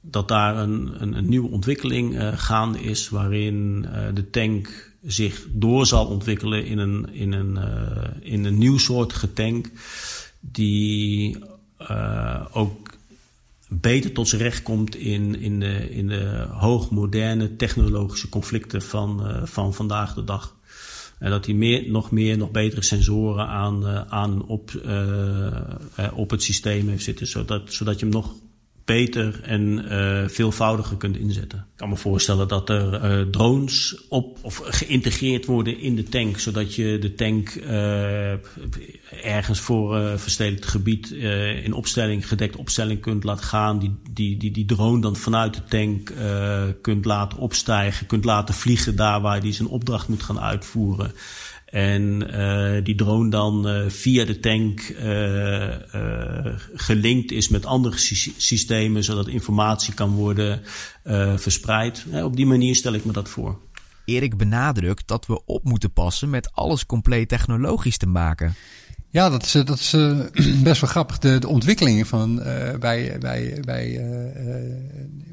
dat, 0.00 0.28
daar 0.28 0.56
een, 0.56 1.02
een, 1.02 1.16
een 1.16 1.28
nieuwe 1.28 1.50
ontwikkeling 1.50 2.14
uh, 2.14 2.32
gaande 2.34 2.82
is, 2.82 3.08
waarin 3.08 3.86
uh, 3.88 4.06
de 4.14 4.30
tank 4.30 4.92
zich 5.02 5.46
door 5.50 5.86
zal 5.86 6.06
ontwikkelen 6.06 6.66
in 6.66 6.78
een, 6.78 7.14
in 7.14 7.32
een, 7.32 7.56
uh, 7.56 8.32
in 8.32 8.44
een 8.44 8.58
nieuwsoortige 8.58 9.32
tank, 9.32 9.70
die 10.40 11.38
ook 12.52 12.89
beter 13.70 14.12
tot 14.12 14.28
zijn 14.28 14.42
recht 14.42 14.62
komt 14.62 14.96
in, 14.96 15.40
in, 15.40 15.60
de, 15.60 15.90
in 15.90 16.08
de 16.08 16.46
hoogmoderne 16.50 17.56
technologische 17.56 18.28
conflicten 18.28 18.82
van, 18.82 19.26
uh, 19.26 19.44
van 19.44 19.74
vandaag 19.74 20.14
de 20.14 20.24
dag. 20.24 20.56
En 21.18 21.30
dat 21.30 21.46
hij 21.46 21.54
meer, 21.54 21.90
nog 21.90 22.10
meer, 22.10 22.36
nog 22.36 22.50
betere 22.50 22.82
sensoren 22.82 23.46
aan, 23.46 23.82
uh, 23.82 24.00
aan 24.08 24.46
op, 24.46 24.70
uh, 24.86 25.46
op 26.14 26.30
het 26.30 26.42
systeem 26.42 26.88
heeft 26.88 27.04
zitten, 27.04 27.26
zodat, 27.26 27.72
zodat 27.72 27.98
je 27.98 28.04
hem 28.04 28.14
nog 28.14 28.34
beter 28.90 29.40
en 29.42 29.84
uh, 29.92 30.28
veelvoudiger 30.28 30.96
kunt 30.96 31.16
inzetten. 31.16 31.58
Ik 31.58 31.76
kan 31.76 31.88
me 31.88 31.96
voorstellen 31.96 32.48
dat 32.48 32.68
er 32.68 33.04
uh, 33.04 33.26
drones 33.30 34.04
op 34.08 34.38
of 34.42 34.62
geïntegreerd 34.64 35.46
worden 35.46 35.80
in 35.80 35.96
de 35.96 36.02
tank, 36.02 36.38
zodat 36.38 36.74
je 36.74 36.98
de 36.98 37.14
tank 37.14 37.54
uh, 37.54 38.32
ergens 39.24 39.60
voor 39.60 39.98
uh, 39.98 40.16
verstedelijk 40.16 40.64
gebied 40.66 41.10
in 41.64 41.72
opstelling, 41.72 42.28
gedekt 42.28 42.56
opstelling 42.56 43.00
kunt 43.00 43.24
laten 43.24 43.44
gaan. 43.44 43.78
Die, 43.78 43.94
die, 44.10 44.36
die, 44.36 44.50
die 44.50 44.64
drone 44.64 45.00
dan 45.00 45.16
vanuit 45.16 45.54
de 45.54 45.64
tank 45.64 46.12
kunt 46.82 47.04
laten 47.04 47.38
opstijgen, 47.38 48.06
kunt 48.06 48.24
laten 48.24 48.54
vliegen 48.54 48.96
daar 48.96 49.20
waar 49.20 49.40
die 49.40 49.52
zijn 49.52 49.68
opdracht 49.68 50.08
moet 50.08 50.22
gaan 50.22 50.40
uitvoeren. 50.40 51.12
En 51.70 52.30
uh, 52.30 52.84
die 52.84 52.94
drone 52.94 53.30
dan 53.30 53.68
uh, 53.68 53.88
via 53.88 54.24
de 54.24 54.40
tank 54.40 54.88
uh, 54.88 55.68
gelinkt 56.74 57.30
is 57.30 57.48
met 57.48 57.66
andere 57.66 57.98
sy 57.98 58.32
systemen, 58.36 59.04
zodat 59.04 59.28
informatie 59.28 59.94
kan 59.94 60.10
worden 60.10 60.60
verspreid. 61.36 62.06
op 62.22 62.36
die 62.36 62.46
manier 62.46 62.74
stel 62.74 62.92
ik 62.92 63.04
me 63.04 63.12
dat 63.12 63.28
voor. 63.28 63.58
Erik 64.04 64.36
benadrukt 64.36 65.08
dat 65.08 65.26
we 65.26 65.44
op 65.44 65.64
moeten 65.64 65.92
passen 65.92 66.30
met 66.30 66.52
alles 66.52 66.86
compleet 66.86 67.28
technologisch 67.28 67.96
te 67.96 68.06
maken. 68.06 68.54
Ja, 69.10 69.30
dat 69.30 69.42
is, 69.42 69.52
dat 69.52 69.78
is 69.78 69.94
uh, 69.94 70.20
best 70.62 70.80
wel 70.80 70.90
grappig. 70.90 71.18
De, 71.18 71.38
de 71.38 71.48
ontwikkelingen 71.48 72.06
van 72.06 72.38
uh, 72.38 72.44
bij, 72.78 73.16
bij, 73.20 73.58
bij 73.64 73.88
uh, 73.88 74.74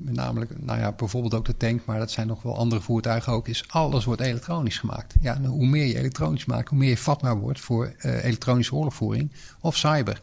met 0.07 0.15
namelijk, 0.15 0.63
nou 0.63 0.79
ja, 0.79 0.91
bijvoorbeeld 0.91 1.33
ook 1.33 1.45
de 1.45 1.57
tank, 1.57 1.85
maar 1.85 1.99
dat 1.99 2.11
zijn 2.11 2.27
nog 2.27 2.41
wel 2.41 2.57
andere 2.57 2.81
voertuigen 2.81 3.33
ook, 3.33 3.47
is 3.47 3.63
alles 3.67 4.05
wordt 4.05 4.21
elektronisch 4.21 4.77
gemaakt. 4.77 5.15
Ja, 5.21 5.41
hoe 5.41 5.67
meer 5.67 5.85
je 5.85 5.97
elektronisch 5.97 6.45
maakt, 6.45 6.69
hoe 6.69 6.77
meer 6.77 6.89
je 6.89 6.97
vatbaar 6.97 7.37
wordt 7.37 7.59
voor 7.59 7.93
elektronische 8.01 8.75
oorlogvoering 8.75 9.31
of 9.61 9.77
cyber. 9.77 10.21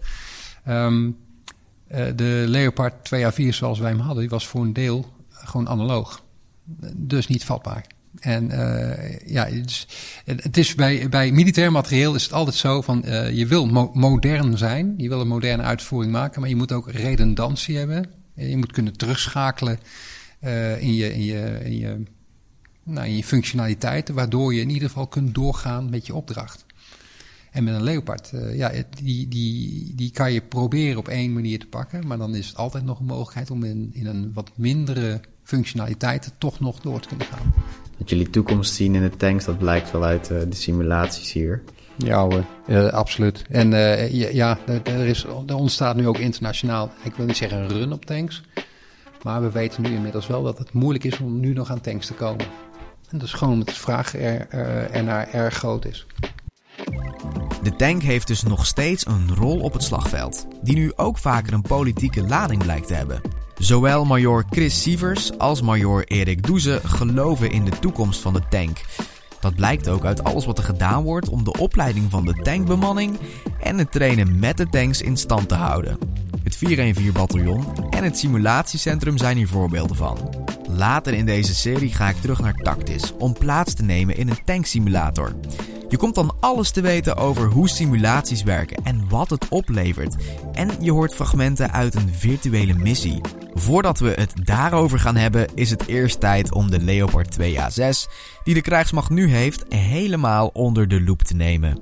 Um, 0.68 1.16
de 2.16 2.44
Leopard 2.46 2.94
2A4 2.94 3.48
zoals 3.48 3.78
wij 3.78 3.90
hem 3.90 4.00
hadden, 4.00 4.28
was 4.28 4.46
voor 4.46 4.62
een 4.62 4.72
deel 4.72 5.12
gewoon 5.28 5.68
analoog. 5.68 6.22
Dus 6.96 7.26
niet 7.26 7.44
vatbaar. 7.44 7.86
En 8.20 8.44
uh, 8.50 9.18
ja, 9.26 9.48
het 10.24 10.56
is, 10.56 10.74
bij, 10.74 11.08
bij 11.08 11.32
militair 11.32 11.72
materieel 11.72 12.14
is 12.14 12.22
het 12.22 12.32
altijd 12.32 12.56
zo 12.56 12.80
van 12.80 13.02
je 13.32 13.46
wil 13.46 13.66
mo 13.66 13.90
modern 13.94 14.58
zijn, 14.58 14.94
je 14.96 15.08
wil 15.08 15.20
een 15.20 15.28
moderne 15.28 15.62
uitvoering 15.62 16.12
maken, 16.12 16.40
maar 16.40 16.50
je 16.50 16.56
moet 16.56 16.72
ook 16.72 16.90
redundantie 16.90 17.76
hebben. 17.76 18.23
Je 18.34 18.56
moet 18.56 18.72
kunnen 18.72 18.96
terugschakelen 18.96 19.78
uh, 20.44 20.82
in, 20.82 20.94
je, 20.94 21.14
in, 21.14 21.24
je, 21.24 21.60
in, 21.64 21.78
je, 21.78 22.02
nou, 22.82 23.06
in 23.06 23.16
je 23.16 23.24
functionaliteiten, 23.24 24.14
waardoor 24.14 24.54
je 24.54 24.60
in 24.60 24.70
ieder 24.70 24.88
geval 24.88 25.06
kunt 25.06 25.34
doorgaan 25.34 25.90
met 25.90 26.06
je 26.06 26.14
opdracht. 26.14 26.64
En 27.50 27.64
met 27.64 27.74
een 27.74 27.82
Leopard, 27.82 28.30
uh, 28.34 28.56
ja, 28.56 28.72
die, 29.02 29.28
die, 29.28 29.92
die 29.94 30.10
kan 30.10 30.32
je 30.32 30.40
proberen 30.40 30.98
op 30.98 31.08
één 31.08 31.32
manier 31.32 31.58
te 31.58 31.66
pakken, 31.66 32.06
maar 32.06 32.18
dan 32.18 32.34
is 32.34 32.46
het 32.46 32.56
altijd 32.56 32.84
nog 32.84 32.98
een 32.98 33.06
mogelijkheid 33.06 33.50
om 33.50 33.64
in, 33.64 33.90
in 33.92 34.06
een 34.06 34.32
wat 34.32 34.50
mindere 34.54 35.20
functionaliteiten 35.42 36.32
toch 36.38 36.60
nog 36.60 36.80
door 36.80 37.00
te 37.00 37.08
kunnen 37.08 37.26
gaan 37.26 37.52
dat 37.98 38.10
jullie 38.10 38.30
toekomst 38.30 38.74
zien 38.74 38.94
in 38.94 39.02
de 39.02 39.16
tanks, 39.16 39.44
dat 39.44 39.58
blijkt 39.58 39.90
wel 39.90 40.04
uit 40.04 40.26
de 40.26 40.46
simulaties 40.50 41.32
hier. 41.32 41.62
Ja 41.96 42.22
hoor, 42.22 42.44
uh, 42.66 42.86
absoluut. 42.86 43.44
En 43.48 43.72
uh, 43.72 44.32
ja, 44.32 44.58
er, 44.84 45.06
is, 45.06 45.24
er 45.24 45.56
ontstaat 45.56 45.96
nu 45.96 46.08
ook 46.08 46.18
internationaal, 46.18 46.90
ik 47.02 47.14
wil 47.14 47.26
niet 47.26 47.36
zeggen 47.36 47.58
een 47.58 47.68
run 47.68 47.92
op 47.92 48.04
tanks, 48.04 48.42
Maar 49.22 49.42
we 49.42 49.50
weten 49.50 49.82
nu 49.82 49.94
inmiddels 49.94 50.26
wel 50.26 50.42
dat 50.42 50.58
het 50.58 50.72
moeilijk 50.72 51.04
is 51.04 51.18
om 51.18 51.40
nu 51.40 51.52
nog 51.52 51.70
aan 51.70 51.80
tanks 51.80 52.06
te 52.06 52.14
komen. 52.14 52.46
En 53.10 53.18
dat 53.18 53.28
is 53.28 53.32
gewoon 53.32 53.52
omdat 53.52 53.68
de 53.68 53.80
vraag 53.80 54.14
er, 54.14 54.46
uh, 54.54 54.94
ernaar 54.94 55.28
erg 55.32 55.54
groot 55.54 55.84
is. 55.84 56.06
De 57.62 57.76
tank 57.76 58.02
heeft 58.02 58.26
dus 58.26 58.42
nog 58.42 58.66
steeds 58.66 59.06
een 59.06 59.34
rol 59.34 59.60
op 59.60 59.72
het 59.72 59.82
slagveld, 59.82 60.46
die 60.62 60.74
nu 60.74 60.92
ook 60.96 61.18
vaker 61.18 61.52
een 61.52 61.62
politieke 61.62 62.22
lading 62.22 62.62
blijkt 62.62 62.86
te 62.86 62.94
hebben. 62.94 63.20
Zowel 63.58 64.04
major 64.04 64.44
Chris 64.50 64.82
Sievers 64.82 65.38
als 65.38 65.62
major 65.62 66.04
Erik 66.04 66.46
Doeze 66.46 66.80
geloven 66.84 67.50
in 67.50 67.64
de 67.64 67.78
toekomst 67.78 68.20
van 68.20 68.32
de 68.32 68.42
tank. 68.48 68.80
Dat 69.44 69.54
blijkt 69.54 69.88
ook 69.88 70.04
uit 70.04 70.24
alles 70.24 70.44
wat 70.44 70.58
er 70.58 70.64
gedaan 70.64 71.02
wordt 71.02 71.28
om 71.28 71.44
de 71.44 71.58
opleiding 71.58 72.10
van 72.10 72.24
de 72.24 72.34
tankbemanning 72.42 73.18
en 73.60 73.78
het 73.78 73.92
trainen 73.92 74.38
met 74.38 74.56
de 74.56 74.68
tanks 74.68 75.02
in 75.02 75.16
stand 75.16 75.48
te 75.48 75.54
houden. 75.54 75.98
Het 76.42 76.56
414-bataljon 76.56 77.66
en 77.90 78.04
het 78.04 78.18
simulatiecentrum 78.18 79.18
zijn 79.18 79.36
hier 79.36 79.48
voorbeelden 79.48 79.96
van. 79.96 80.18
Later 80.68 81.14
in 81.14 81.26
deze 81.26 81.54
serie 81.54 81.92
ga 81.92 82.08
ik 82.08 82.16
terug 82.16 82.40
naar 82.40 82.54
Tactis 82.54 83.12
om 83.18 83.32
plaats 83.32 83.74
te 83.74 83.82
nemen 83.82 84.16
in 84.16 84.28
een 84.28 84.44
tanksimulator. 84.44 85.32
Je 85.94 86.00
komt 86.00 86.14
dan 86.14 86.34
alles 86.40 86.70
te 86.70 86.80
weten 86.80 87.16
over 87.16 87.46
hoe 87.46 87.68
simulaties 87.68 88.42
werken 88.42 88.84
en 88.84 89.08
wat 89.08 89.30
het 89.30 89.48
oplevert. 89.48 90.16
En 90.52 90.70
je 90.80 90.92
hoort 90.92 91.14
fragmenten 91.14 91.72
uit 91.72 91.94
een 91.94 92.14
virtuele 92.14 92.74
missie. 92.74 93.20
Voordat 93.52 93.98
we 93.98 94.12
het 94.16 94.32
daarover 94.46 94.98
gaan 94.98 95.16
hebben, 95.16 95.46
is 95.54 95.70
het 95.70 95.86
eerst 95.86 96.20
tijd 96.20 96.52
om 96.52 96.70
de 96.70 96.80
Leopard 96.80 97.38
2A6, 97.40 98.10
die 98.44 98.54
de 98.54 98.60
krijgsmacht 98.60 99.10
nu 99.10 99.30
heeft, 99.30 99.64
helemaal 99.68 100.48
onder 100.48 100.88
de 100.88 101.00
loep 101.00 101.22
te 101.22 101.34
nemen. 101.34 101.80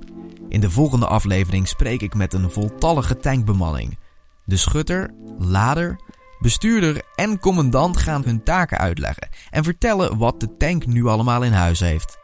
In 0.49 0.61
de 0.61 0.71
volgende 0.71 1.07
aflevering 1.07 1.69
spreek 1.69 2.03
ik 2.03 2.15
met 2.15 2.33
een 2.33 2.51
voltallige 2.51 3.17
tankbemanning. 3.17 3.99
De 4.45 4.57
schutter, 4.57 5.11
lader, 5.39 6.01
bestuurder 6.41 7.03
en 7.15 7.39
commandant 7.39 7.97
gaan 7.97 8.23
hun 8.25 8.43
taken 8.43 8.79
uitleggen 8.79 9.29
en 9.51 9.65
vertellen 9.65 10.19
wat 10.19 10.41
de 10.41 10.57
tank 10.57 10.87
nu 10.87 11.07
allemaal 11.07 11.43
in 11.43 11.53
huis 11.53 11.81
heeft. 11.81 12.21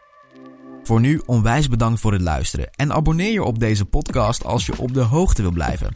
Voor 0.88 1.00
nu 1.00 1.22
onwijs 1.26 1.68
bedankt 1.68 2.00
voor 2.00 2.12
het 2.12 2.20
luisteren 2.20 2.70
en 2.76 2.92
abonneer 2.92 3.32
je 3.32 3.44
op 3.44 3.58
deze 3.58 3.84
podcast 3.84 4.44
als 4.44 4.66
je 4.66 4.78
op 4.78 4.94
de 4.94 5.00
hoogte 5.00 5.42
wil 5.42 5.50
blijven. 5.50 5.94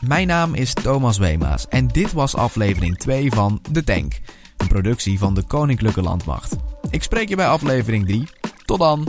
Mijn 0.00 0.26
naam 0.26 0.54
is 0.54 0.72
Thomas 0.72 1.18
Wemaas 1.18 1.68
en 1.68 1.88
dit 1.88 2.12
was 2.12 2.36
aflevering 2.36 2.98
2 2.98 3.30
van 3.30 3.60
De 3.70 3.84
Tank, 3.84 4.20
een 4.56 4.68
productie 4.68 5.18
van 5.18 5.34
de 5.34 5.42
Koninklijke 5.42 6.02
Landmacht. 6.02 6.56
Ik 6.90 7.02
spreek 7.02 7.28
je 7.28 7.36
bij 7.36 7.48
aflevering 7.48 8.06
3. 8.06 8.28
Tot 8.64 8.78
dan! 8.78 9.06